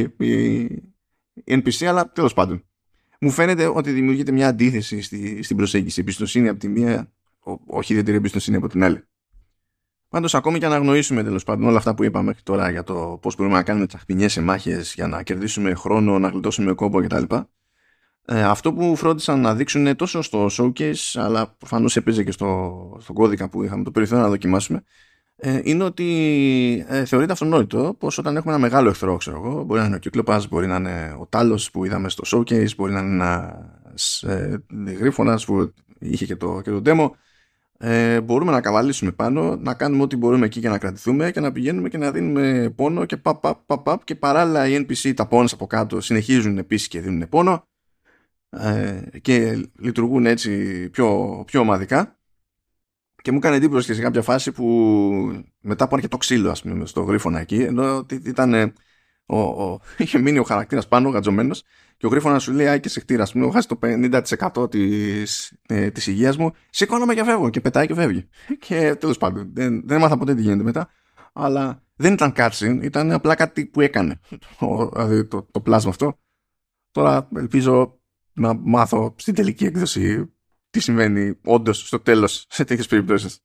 η 1.45 1.61
NPC, 1.63 1.85
αλλά 1.85 2.13
τέλος 2.13 2.35
πάντων. 2.35 2.65
Μου 3.25 3.31
φαίνεται 3.31 3.67
ότι 3.67 3.91
δημιουργείται 3.91 4.33
μια 4.33 4.49
αντίθεση 4.49 5.03
στη, 5.03 5.43
στην 5.43 5.57
προσέγγιση. 5.57 6.01
Εμπιστοσύνη 6.01 6.49
από 6.49 6.59
τη 6.59 6.69
μία, 6.69 7.13
όχι 7.67 7.93
ιδιαίτερη 7.93 8.17
εμπιστοσύνη 8.17 8.57
από 8.57 8.69
την 8.69 8.85
άλλη. 8.85 9.05
Πάντως, 10.09 10.35
ακόμη 10.35 10.59
και 10.59 10.67
αν 10.67 10.73
αγνοήσουμε 10.73 11.23
τέλος 11.23 11.45
πάντων 11.45 11.69
όλα 11.69 11.79
αυτά 11.79 11.95
που 11.95 12.05
είπαμε 12.05 12.25
μέχρι 12.25 12.43
τώρα 12.43 12.71
για 12.71 12.83
το 12.83 13.19
πώς 13.23 13.37
μπορούμε 13.37 13.57
να 13.57 13.63
κάνουμε 13.63 13.87
τσαχπινιές 13.87 14.33
σε 14.33 14.41
μάχες 14.41 14.95
για 14.95 15.07
να 15.07 15.23
κερδίσουμε 15.23 15.75
χρόνο, 15.75 16.19
να 16.19 16.29
γλιτώσουμε 16.29 16.73
κόμπο 16.73 17.03
κτλ. 17.03 17.25
Ε, 18.25 18.43
αυτό 18.43 18.73
που 18.73 18.97
φρόντισαν 18.97 19.41
να 19.41 19.55
δείξουν 19.55 19.97
τόσο 19.97 20.23
στο 20.23 20.49
showcase 20.53 20.95
αλλά 21.15 21.55
προφανώς 21.59 21.97
έπαιζε 21.97 22.25
και 22.25 22.33
στο, 22.33 22.97
στο 23.01 23.13
κώδικα 23.13 23.49
που 23.49 23.63
είχαμε 23.63 23.85
το 23.85 23.91
περιθώριο 23.91 24.23
να 24.25 24.31
δοκιμάσουμε 24.31 24.79
ε, 24.79 24.83
είναι 25.63 25.85
ότι 25.85 26.85
ε, 26.89 27.05
θεωρείται 27.05 27.33
αυτονόητο 27.33 27.95
πως 27.99 28.19
όταν 28.19 28.37
έχουμε 28.37 28.53
ένα 28.53 28.63
μεγάλο 28.63 28.89
εχθρό 28.89 29.17
ξέρω 29.17 29.37
εγώ, 29.37 29.63
μπορεί 29.63 29.81
να 29.81 29.87
είναι 29.87 29.97
ο 29.97 29.99
Κυκλοπάς, 29.99 30.49
μπορεί 30.49 30.67
να 30.67 30.77
είναι 30.77 31.17
ο 31.21 31.27
Τάλος 31.27 31.71
που 31.71 31.85
είδαμε 31.85 32.09
στο 32.09 32.23
showcase 32.27 32.75
μπορεί 32.77 32.93
να 32.93 33.01
είναι 33.01 33.13
ένας 33.13 34.23
ε, 34.23 34.63
γρίφωνας 34.99 35.45
που 35.45 35.73
είχε 35.99 36.27
και 36.27 36.37
το, 36.37 36.61
και 36.61 36.71
το 36.71 36.83
demo. 36.85 37.11
Ε, 37.79 38.21
μπορούμε 38.21 38.53
να 38.53 38.61
καβαλήσουμε 38.61 39.13
πάνω, 39.13 39.57
να 39.57 39.75
κάνουμε 39.75 40.03
ό,τι 40.03 40.17
μπορούμε 40.17 40.47
εκεί 40.47 40.61
για 40.61 40.71
να 40.71 40.79
κρατηθούμε 40.79 41.31
και 41.31 41.41
να 41.41 41.53
πηγαίνουμε 41.53 41.89
και 41.89 41.99
να 41.99 42.11
δίνουμε 42.11 42.73
πόνο 42.77 43.05
και 43.05 43.17
παπ, 43.17 43.41
παπ, 43.41 43.59
παπ, 43.67 43.83
παπ 43.83 44.05
και 44.05 44.15
παράλληλα 44.15 44.69
οι 44.69 44.87
NPC 44.89 45.15
τα 45.15 45.27
πόνες 45.27 45.53
από 45.53 45.67
κάτω 45.67 46.01
συνεχίζουν 46.01 46.59
επίσης 46.59 46.89
και 46.89 47.01
δίνουν 47.01 47.29
πόνο 47.29 47.69
ε, 48.51 49.03
και 49.21 49.69
λειτουργούν 49.79 50.27
έτσι 50.27 50.89
πιο, 50.91 51.43
πιο 51.47 51.61
ομαδικά 51.61 52.17
και 53.23 53.33
μου 53.33 53.39
έκανε 53.39 53.57
εντύπωση 53.57 53.87
και 53.87 53.95
σε 53.95 54.03
κάποια 54.03 54.23
φάση 54.23 54.53
που 54.53 55.45
μετά 55.61 55.89
που 55.89 56.09
το 56.09 56.17
ξύλο 56.17 56.51
ας 56.51 56.63
πούμε 56.63 56.87
στο 56.87 57.03
γρίφωνα 57.03 57.41
εκεί 57.41 57.63
ενώ 57.63 58.07
ήταν 58.25 58.73
ο, 59.27 59.39
ο, 59.39 59.81
είχε 59.97 60.19
μείνει 60.19 60.39
ο 60.39 60.43
χαρακτήρας 60.43 60.89
πάνω 60.89 61.09
γατζωμένος 61.09 61.63
και 62.03 62.09
ο 62.09 62.11
γρίφωνας 62.11 62.43
σου 62.43 62.53
λέει 62.53 62.67
«Ά, 62.67 62.79
και 62.79 62.89
σε 62.89 63.01
χτύρα, 63.01 63.23
ας 63.23 63.33
πούμε, 63.33 63.45
έχω 63.45 63.53
χάσει 63.53 63.69
το 63.69 63.79
50% 63.83 64.71
της, 64.71 65.53
ε, 65.67 65.91
της 65.91 66.07
υγείας 66.07 66.37
μου, 66.37 66.53
σηκώνομαι 66.71 67.15
και 67.15 67.25
φεύγω 67.25 67.51
και 67.51 67.61
πετάει 67.61 67.87
και 67.87 67.95
φεύγει. 67.95 68.29
Και 68.67 68.95
τέλος 68.95 69.19
πάντων, 69.19 69.51
δεν, 69.53 69.83
δεν 69.87 69.97
έμαθα 69.97 70.17
ποτέ 70.17 70.35
τι 70.35 70.43
γίνεται 70.43 70.63
μετά, 70.63 70.89
αλλά 71.33 71.83
δεν 71.97 72.13
ήταν 72.13 72.33
cutscene, 72.37 72.79
ήταν 72.83 73.13
απλά 73.13 73.35
κάτι 73.35 73.67
που 73.67 73.81
έκανε, 73.81 74.21
δηλαδή 74.93 75.27
το, 75.27 75.47
το 75.51 75.61
πλάσμα 75.61 75.91
αυτό. 75.91 76.19
Τώρα 76.91 77.29
ελπίζω 77.37 78.01
να 78.33 78.55
μάθω 78.55 79.15
στην 79.19 79.35
τελική 79.35 79.65
έκδοση 79.65 80.33
τι 80.73 80.81
συμβαίνει 80.81 81.39
όντως 81.45 81.87
στο 81.87 82.01
τέλος 82.01 82.47
σε 82.49 82.65
τέτοιες 82.65 82.87
περιπτώσεις; 82.87 83.39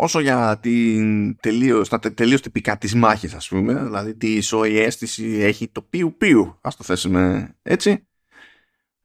Όσο 0.00 0.20
για 0.20 0.58
την 0.60 1.36
τελείως, 1.36 1.88
τα 1.88 1.98
τελείως 1.98 2.40
τυπικά 2.40 2.78
της 2.78 2.94
μάχης 2.94 3.34
ας 3.34 3.48
πούμε, 3.48 3.74
δηλαδή 3.74 4.14
τι 4.14 4.34
ισόη 4.34 4.78
αίσθηση 4.78 5.24
έχει 5.24 5.68
το 5.68 5.82
πιου 5.82 6.14
πιου, 6.18 6.58
ας 6.60 6.76
το 6.76 6.84
θέσουμε 6.84 7.54
έτσι, 7.62 8.06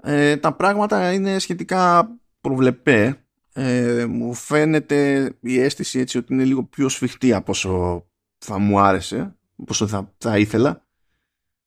ε, 0.05 0.37
τα 0.37 0.53
πράγματα 0.53 1.11
είναι 1.13 1.39
σχετικά 1.39 2.09
προβλεπέ. 2.41 3.17
Ε, 3.53 4.05
μου 4.09 4.33
φαίνεται 4.33 5.31
η 5.41 5.59
αίσθηση 5.59 5.99
έτσι 5.99 6.17
ότι 6.17 6.33
είναι 6.33 6.43
λίγο 6.43 6.63
πιο 6.63 6.89
σφιχτή 6.89 7.33
από 7.33 7.51
όσο 7.51 8.05
θα 8.37 8.57
μου 8.57 8.79
άρεσε, 8.79 9.35
όσο 9.67 9.87
θα, 9.87 10.13
θα 10.17 10.37
ήθελα. 10.37 10.85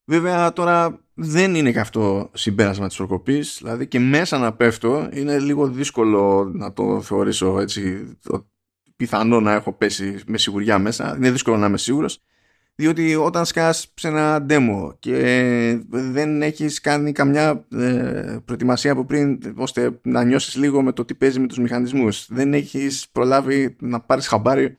Βέβαια 0.05 0.53
τώρα 0.53 1.06
δεν 1.19 1.55
είναι 1.55 1.71
και 1.71 1.79
αυτό 1.79 2.29
συμπέρασμα 2.33 2.87
της 2.87 2.97
προκοπής 2.97 3.57
δηλαδή 3.61 3.87
και 3.87 3.99
μέσα 3.99 4.37
να 4.37 4.53
πέφτω 4.53 5.09
είναι 5.13 5.39
λίγο 5.39 5.67
δύσκολο 5.67 6.51
να 6.53 6.73
το 6.73 7.01
θεωρήσω 7.01 7.59
έτσι 7.59 8.07
πιθανό 8.95 9.39
να 9.39 9.53
έχω 9.53 9.73
πέσει 9.73 10.19
με 10.27 10.37
σιγουριά 10.37 10.79
μέσα. 10.79 11.15
Είναι 11.17 11.31
δύσκολο 11.31 11.57
να 11.57 11.67
είμαι 11.67 11.77
σίγουρος 11.77 12.21
διότι 12.75 13.15
όταν 13.15 13.45
σκάς 13.45 13.93
σε 13.93 14.07
ένα 14.07 14.45
demo 14.49 14.95
και 14.99 15.79
δεν 15.89 16.41
έχεις 16.41 16.81
κάνει 16.81 17.11
καμιά 17.11 17.65
ε, 17.71 18.37
προετοιμασία 18.45 18.91
από 18.91 19.05
πριν 19.05 19.39
ώστε 19.55 19.99
να 20.03 20.23
νιώσεις 20.23 20.55
λίγο 20.55 20.81
με 20.81 20.91
το 20.91 21.05
τι 21.05 21.15
παίζει 21.15 21.39
με 21.39 21.47
τους 21.47 21.57
μηχανισμούς 21.57 22.27
δεν 22.29 22.53
έχεις 22.53 23.09
προλάβει 23.11 23.75
να 23.79 23.99
πάρεις 23.99 24.27
χαμπάρι 24.27 24.77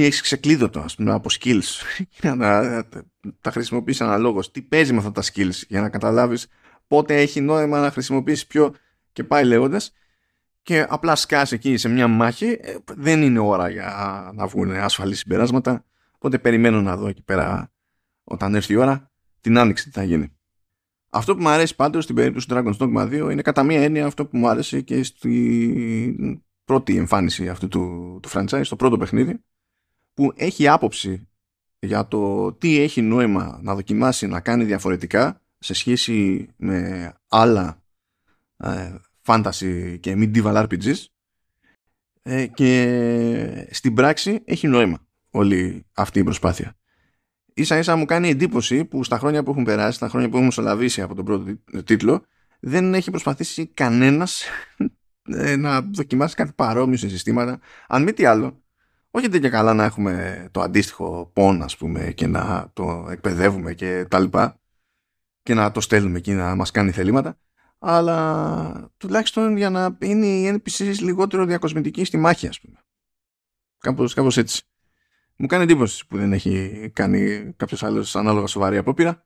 τι 0.00 0.06
έχεις 0.06 0.20
ξεκλείδωτο 0.20 0.80
ας 0.80 0.94
πούμε, 0.94 1.12
από 1.12 1.28
skills 1.40 1.82
για 2.20 2.34
να 2.34 2.84
τα 3.40 3.50
χρησιμοποιήσεις 3.50 4.00
αναλόγως. 4.00 4.50
Τι 4.50 4.62
παίζει 4.62 4.92
με 4.92 4.98
αυτά 4.98 5.12
τα 5.12 5.22
skills 5.22 5.62
για 5.68 5.80
να 5.80 5.88
καταλάβεις 5.88 6.46
πότε 6.86 7.20
έχει 7.20 7.40
νόημα 7.40 7.80
να 7.80 7.90
χρησιμοποιήσεις 7.90 8.46
πιο 8.46 8.74
και 9.12 9.24
πάει 9.24 9.44
λέγοντας. 9.44 9.92
Και 10.62 10.86
απλά 10.88 11.14
σκάσει 11.16 11.54
εκεί 11.54 11.76
σε 11.76 11.88
μια 11.88 12.08
μάχη, 12.08 12.58
ε, 12.60 12.76
δεν 12.94 13.22
είναι 13.22 13.38
ώρα 13.38 13.68
για 13.68 14.30
να 14.34 14.46
βγουν 14.46 14.70
ασφαλή 14.70 15.14
συμπεράσματα. 15.14 15.84
Οπότε 16.10 16.38
περιμένω 16.38 16.82
να 16.82 16.96
δω 16.96 17.08
εκεί 17.08 17.22
πέρα 17.22 17.72
όταν 18.24 18.54
έρθει 18.54 18.72
η 18.72 18.76
ώρα 18.76 19.10
την 19.40 19.58
άνοιξη 19.58 19.84
τι 19.84 19.90
θα 19.90 20.02
γίνει. 20.02 20.32
Αυτό 21.10 21.34
που 21.34 21.42
μου 21.42 21.48
αρέσει 21.48 21.74
πάντως 21.74 22.04
στην 22.04 22.16
περίπτωση 22.16 22.48
του 22.48 22.54
Dragon's 22.54 22.76
Dogma 22.76 23.26
2 23.26 23.30
είναι 23.30 23.42
κατά 23.42 23.62
μία 23.62 23.82
έννοια 23.82 24.06
αυτό 24.06 24.26
που 24.26 24.36
μου 24.36 24.48
άρεσε 24.48 24.80
και 24.80 25.02
στη 25.02 26.38
πρώτη 26.64 26.96
εμφάνιση 26.96 27.48
αυτού 27.48 27.68
του, 27.68 28.18
του 28.22 28.28
franchise, 28.28 28.60
στο 28.62 28.76
πρώτο 28.76 28.96
παιχνίδι 28.96 29.40
που 30.20 30.32
έχει 30.36 30.68
άποψη 30.68 31.28
για 31.78 32.08
το 32.08 32.52
τι 32.52 32.80
έχει 32.80 33.02
νόημα 33.02 33.58
να 33.62 33.74
δοκιμάσει 33.74 34.26
να 34.26 34.40
κάνει 34.40 34.64
διαφορετικά 34.64 35.40
σε 35.58 35.74
σχέση 35.74 36.48
με 36.56 37.12
άλλα 37.28 37.82
ε, 38.56 38.94
fantasy 39.26 39.96
και 40.00 40.14
medieval 40.16 40.66
RPGs 40.68 41.04
ε, 42.22 42.46
και 42.46 43.68
στην 43.70 43.94
πράξη 43.94 44.42
έχει 44.44 44.66
νόημα 44.68 45.06
όλη 45.30 45.86
αυτή 45.92 46.18
η 46.18 46.24
προσπάθεια. 46.24 46.76
ίσα 47.54 47.78
ίσα 47.78 47.96
μου 47.96 48.04
κάνει 48.04 48.28
εντύπωση 48.28 48.84
που 48.84 49.04
στα 49.04 49.18
χρόνια 49.18 49.42
που 49.42 49.50
έχουν 49.50 49.64
περάσει, 49.64 49.96
στα 49.96 50.08
χρόνια 50.08 50.28
που 50.28 50.36
έχουμε 50.36 50.50
σολαβήσει 50.50 51.02
από 51.02 51.14
τον 51.14 51.24
πρώτο 51.24 51.56
τίτλο, 51.84 52.24
δεν 52.60 52.94
έχει 52.94 53.10
προσπαθήσει 53.10 53.66
κανένας 53.66 54.44
ε, 55.22 55.56
να 55.56 55.80
δοκιμάσει 55.80 56.34
κάτι 56.34 56.52
παρόμοιο 56.52 56.96
σε 56.96 57.08
συστήματα. 57.08 57.60
Αν 57.88 58.02
μη 58.02 58.12
τι 58.12 58.24
άλλο, 58.24 58.59
όχι 59.10 59.28
δεν 59.28 59.40
και 59.40 59.48
καλά 59.48 59.74
να 59.74 59.84
έχουμε 59.84 60.48
το 60.50 60.60
αντίστοιχο 60.60 61.30
πόν, 61.32 61.62
ας 61.62 61.76
πούμε, 61.76 62.12
και 62.12 62.26
να 62.26 62.70
το 62.72 63.06
εκπαιδεύουμε 63.10 63.74
και 63.74 64.06
τα 64.10 64.18
λοιπά 64.18 64.60
και 65.42 65.54
να 65.54 65.70
το 65.70 65.80
στέλνουμε 65.80 66.18
εκεί 66.18 66.32
να 66.32 66.54
μας 66.54 66.70
κάνει 66.70 66.90
θελήματα, 66.90 67.38
αλλά 67.78 68.90
τουλάχιστον 68.96 69.56
για 69.56 69.70
να 69.70 69.96
είναι 70.00 70.26
η 70.26 70.62
NPC 70.62 70.94
λιγότερο 71.00 71.44
διακοσμητική 71.44 72.04
στη 72.04 72.16
μάχη, 72.16 72.46
ας 72.46 72.60
πούμε. 72.60 72.78
Κάπως, 73.78 74.14
κάπως 74.14 74.36
έτσι. 74.36 74.62
Μου 75.36 75.46
κάνει 75.46 75.62
εντύπωση 75.62 76.06
που 76.06 76.16
δεν 76.16 76.32
έχει 76.32 76.90
κάνει 76.92 77.52
κάποιος 77.56 77.82
άλλος 77.82 78.16
ανάλογα 78.16 78.46
σοβαρή 78.46 78.76
απόπειρα. 78.76 79.24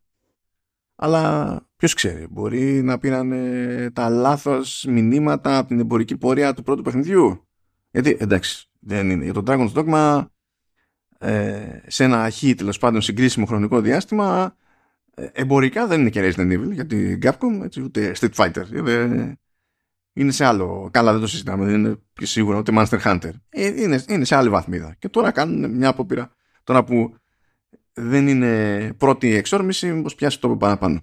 Αλλά 0.97 1.61
ποιος 1.77 1.95
ξέρει, 1.95 2.27
μπορεί 2.31 2.83
να 2.83 2.99
πήραν 2.99 3.33
τα 3.93 4.09
λάθος 4.09 4.85
μηνύματα 4.89 5.59
από 5.59 5.69
την 5.69 5.81
εμπορική 5.81 6.17
πορεία 6.17 6.55
του 6.55 6.63
πρώτου 6.63 6.83
παιχνιδιού. 6.83 7.49
Γιατί 7.91 8.17
εντάξει, 8.21 8.71
δεν 8.85 9.11
είναι. 9.11 9.25
Για 9.25 9.33
τον 9.33 9.45
Dragon's 9.47 9.73
Dogma, 9.73 10.27
ε, 11.19 11.79
σε 11.87 12.05
ένα 12.05 12.23
αρχή 12.23 12.55
τέλος 12.55 12.79
πάντων 12.79 13.01
συγκρίσιμο 13.01 13.47
χρονικό 13.47 13.81
διάστημα, 13.81 14.57
ε, 15.15 15.27
εμπορικά 15.33 15.87
δεν 15.87 16.01
είναι 16.01 16.11
και 16.11 16.33
Resident 16.37 16.53
Evil 16.53 16.73
για 16.73 16.87
την 16.87 17.19
Capcom, 17.23 17.65
έτσι, 17.65 17.83
ούτε 17.83 18.13
Street 18.21 18.35
Fighter. 18.35 18.87
Ε, 18.87 19.33
είναι 20.13 20.33
σε 20.33 20.45
άλλο. 20.45 20.89
Καλά, 20.93 21.13
δεν 21.13 21.21
το 21.21 21.27
συζητάμε. 21.27 21.65
Δεν 21.65 21.75
είναι 21.75 21.97
σίγουρα 22.21 22.59
ούτε 22.59 22.73
Monster 22.77 23.01
Hunter. 23.01 23.31
Ε, 23.49 23.83
είναι, 23.83 24.05
είναι 24.09 24.25
σε 24.25 24.35
άλλη 24.35 24.49
βαθμίδα. 24.49 24.97
Και 24.99 25.09
τώρα 25.09 25.31
κάνουν 25.31 25.71
μια 25.71 25.89
απόπειρα. 25.89 26.31
Τώρα 26.65 26.85
που 26.85 27.15
δεν 27.93 28.29
είναι 28.29 28.93
πρώτη 28.97 29.35
εξόρμηση, 29.35 29.93
μήπως 29.93 30.15
πιάσει 30.15 30.41
το 30.41 30.57
παραπάνω. 30.57 31.01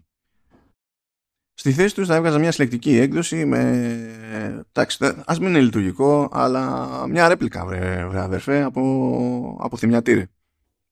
Στη 1.62 1.72
θέση 1.72 1.96
τους 1.96 2.08
θα 2.08 2.16
έβγαζα 2.16 2.40
μια 2.40 2.52
συλλεκτική 2.52 2.98
έκδοση 2.98 3.46
με. 3.46 3.60
Εντάξει, 4.70 4.98
ας 5.26 5.40
μην 5.40 5.50
είναι 5.50 5.62
λειτουργικό, 5.62 6.30
αλλά 6.32 7.08
μια 7.08 7.28
ρέπλικα, 7.28 7.66
βρε, 7.66 8.08
βρε 8.08 8.20
αδερφέ, 8.20 8.64
από, 8.64 9.58
από 9.62 9.78
θυμιατήρι. 9.78 10.28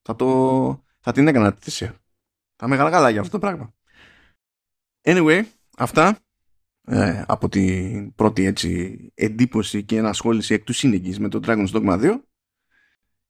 Θα, 0.01 0.15
το, 0.15 0.86
θα 0.99 1.12
την 1.12 1.27
έκανα 1.27 1.53
τη 1.53 1.62
θυσία. 1.62 1.95
Θα 2.55 2.67
με 2.67 2.77
καλά 2.77 3.10
για 3.10 3.19
αυτό 3.19 3.32
το 3.32 3.39
πράγμα. 3.39 3.73
Anyway, 5.01 5.41
αυτά 5.77 6.17
ε, 6.88 7.23
από 7.27 7.49
την 7.49 8.15
πρώτη 8.15 8.45
έτσι 8.45 8.97
εντύπωση 9.15 9.84
και 9.84 9.97
ενασχόληση 9.97 10.53
εκ 10.53 10.63
του 10.63 10.73
σύνεγγυς 10.73 11.19
με 11.19 11.29
το 11.29 11.39
Dragon's 11.45 11.71
Dogma 11.71 12.01
2 12.01 12.21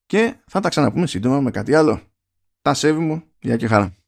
και 0.05 0.35
θα 0.45 0.59
τα 0.59 0.69
ξαναπούμε 0.69 1.07
σύντομα 1.07 1.41
με 1.41 1.51
κάτι 1.51 1.75
άλλο. 1.75 2.01
Τα 2.61 2.73
σέβη 2.73 2.99
μου, 2.99 3.23
γεια 3.39 3.57
και 3.57 3.67
χαρά. 3.67 3.98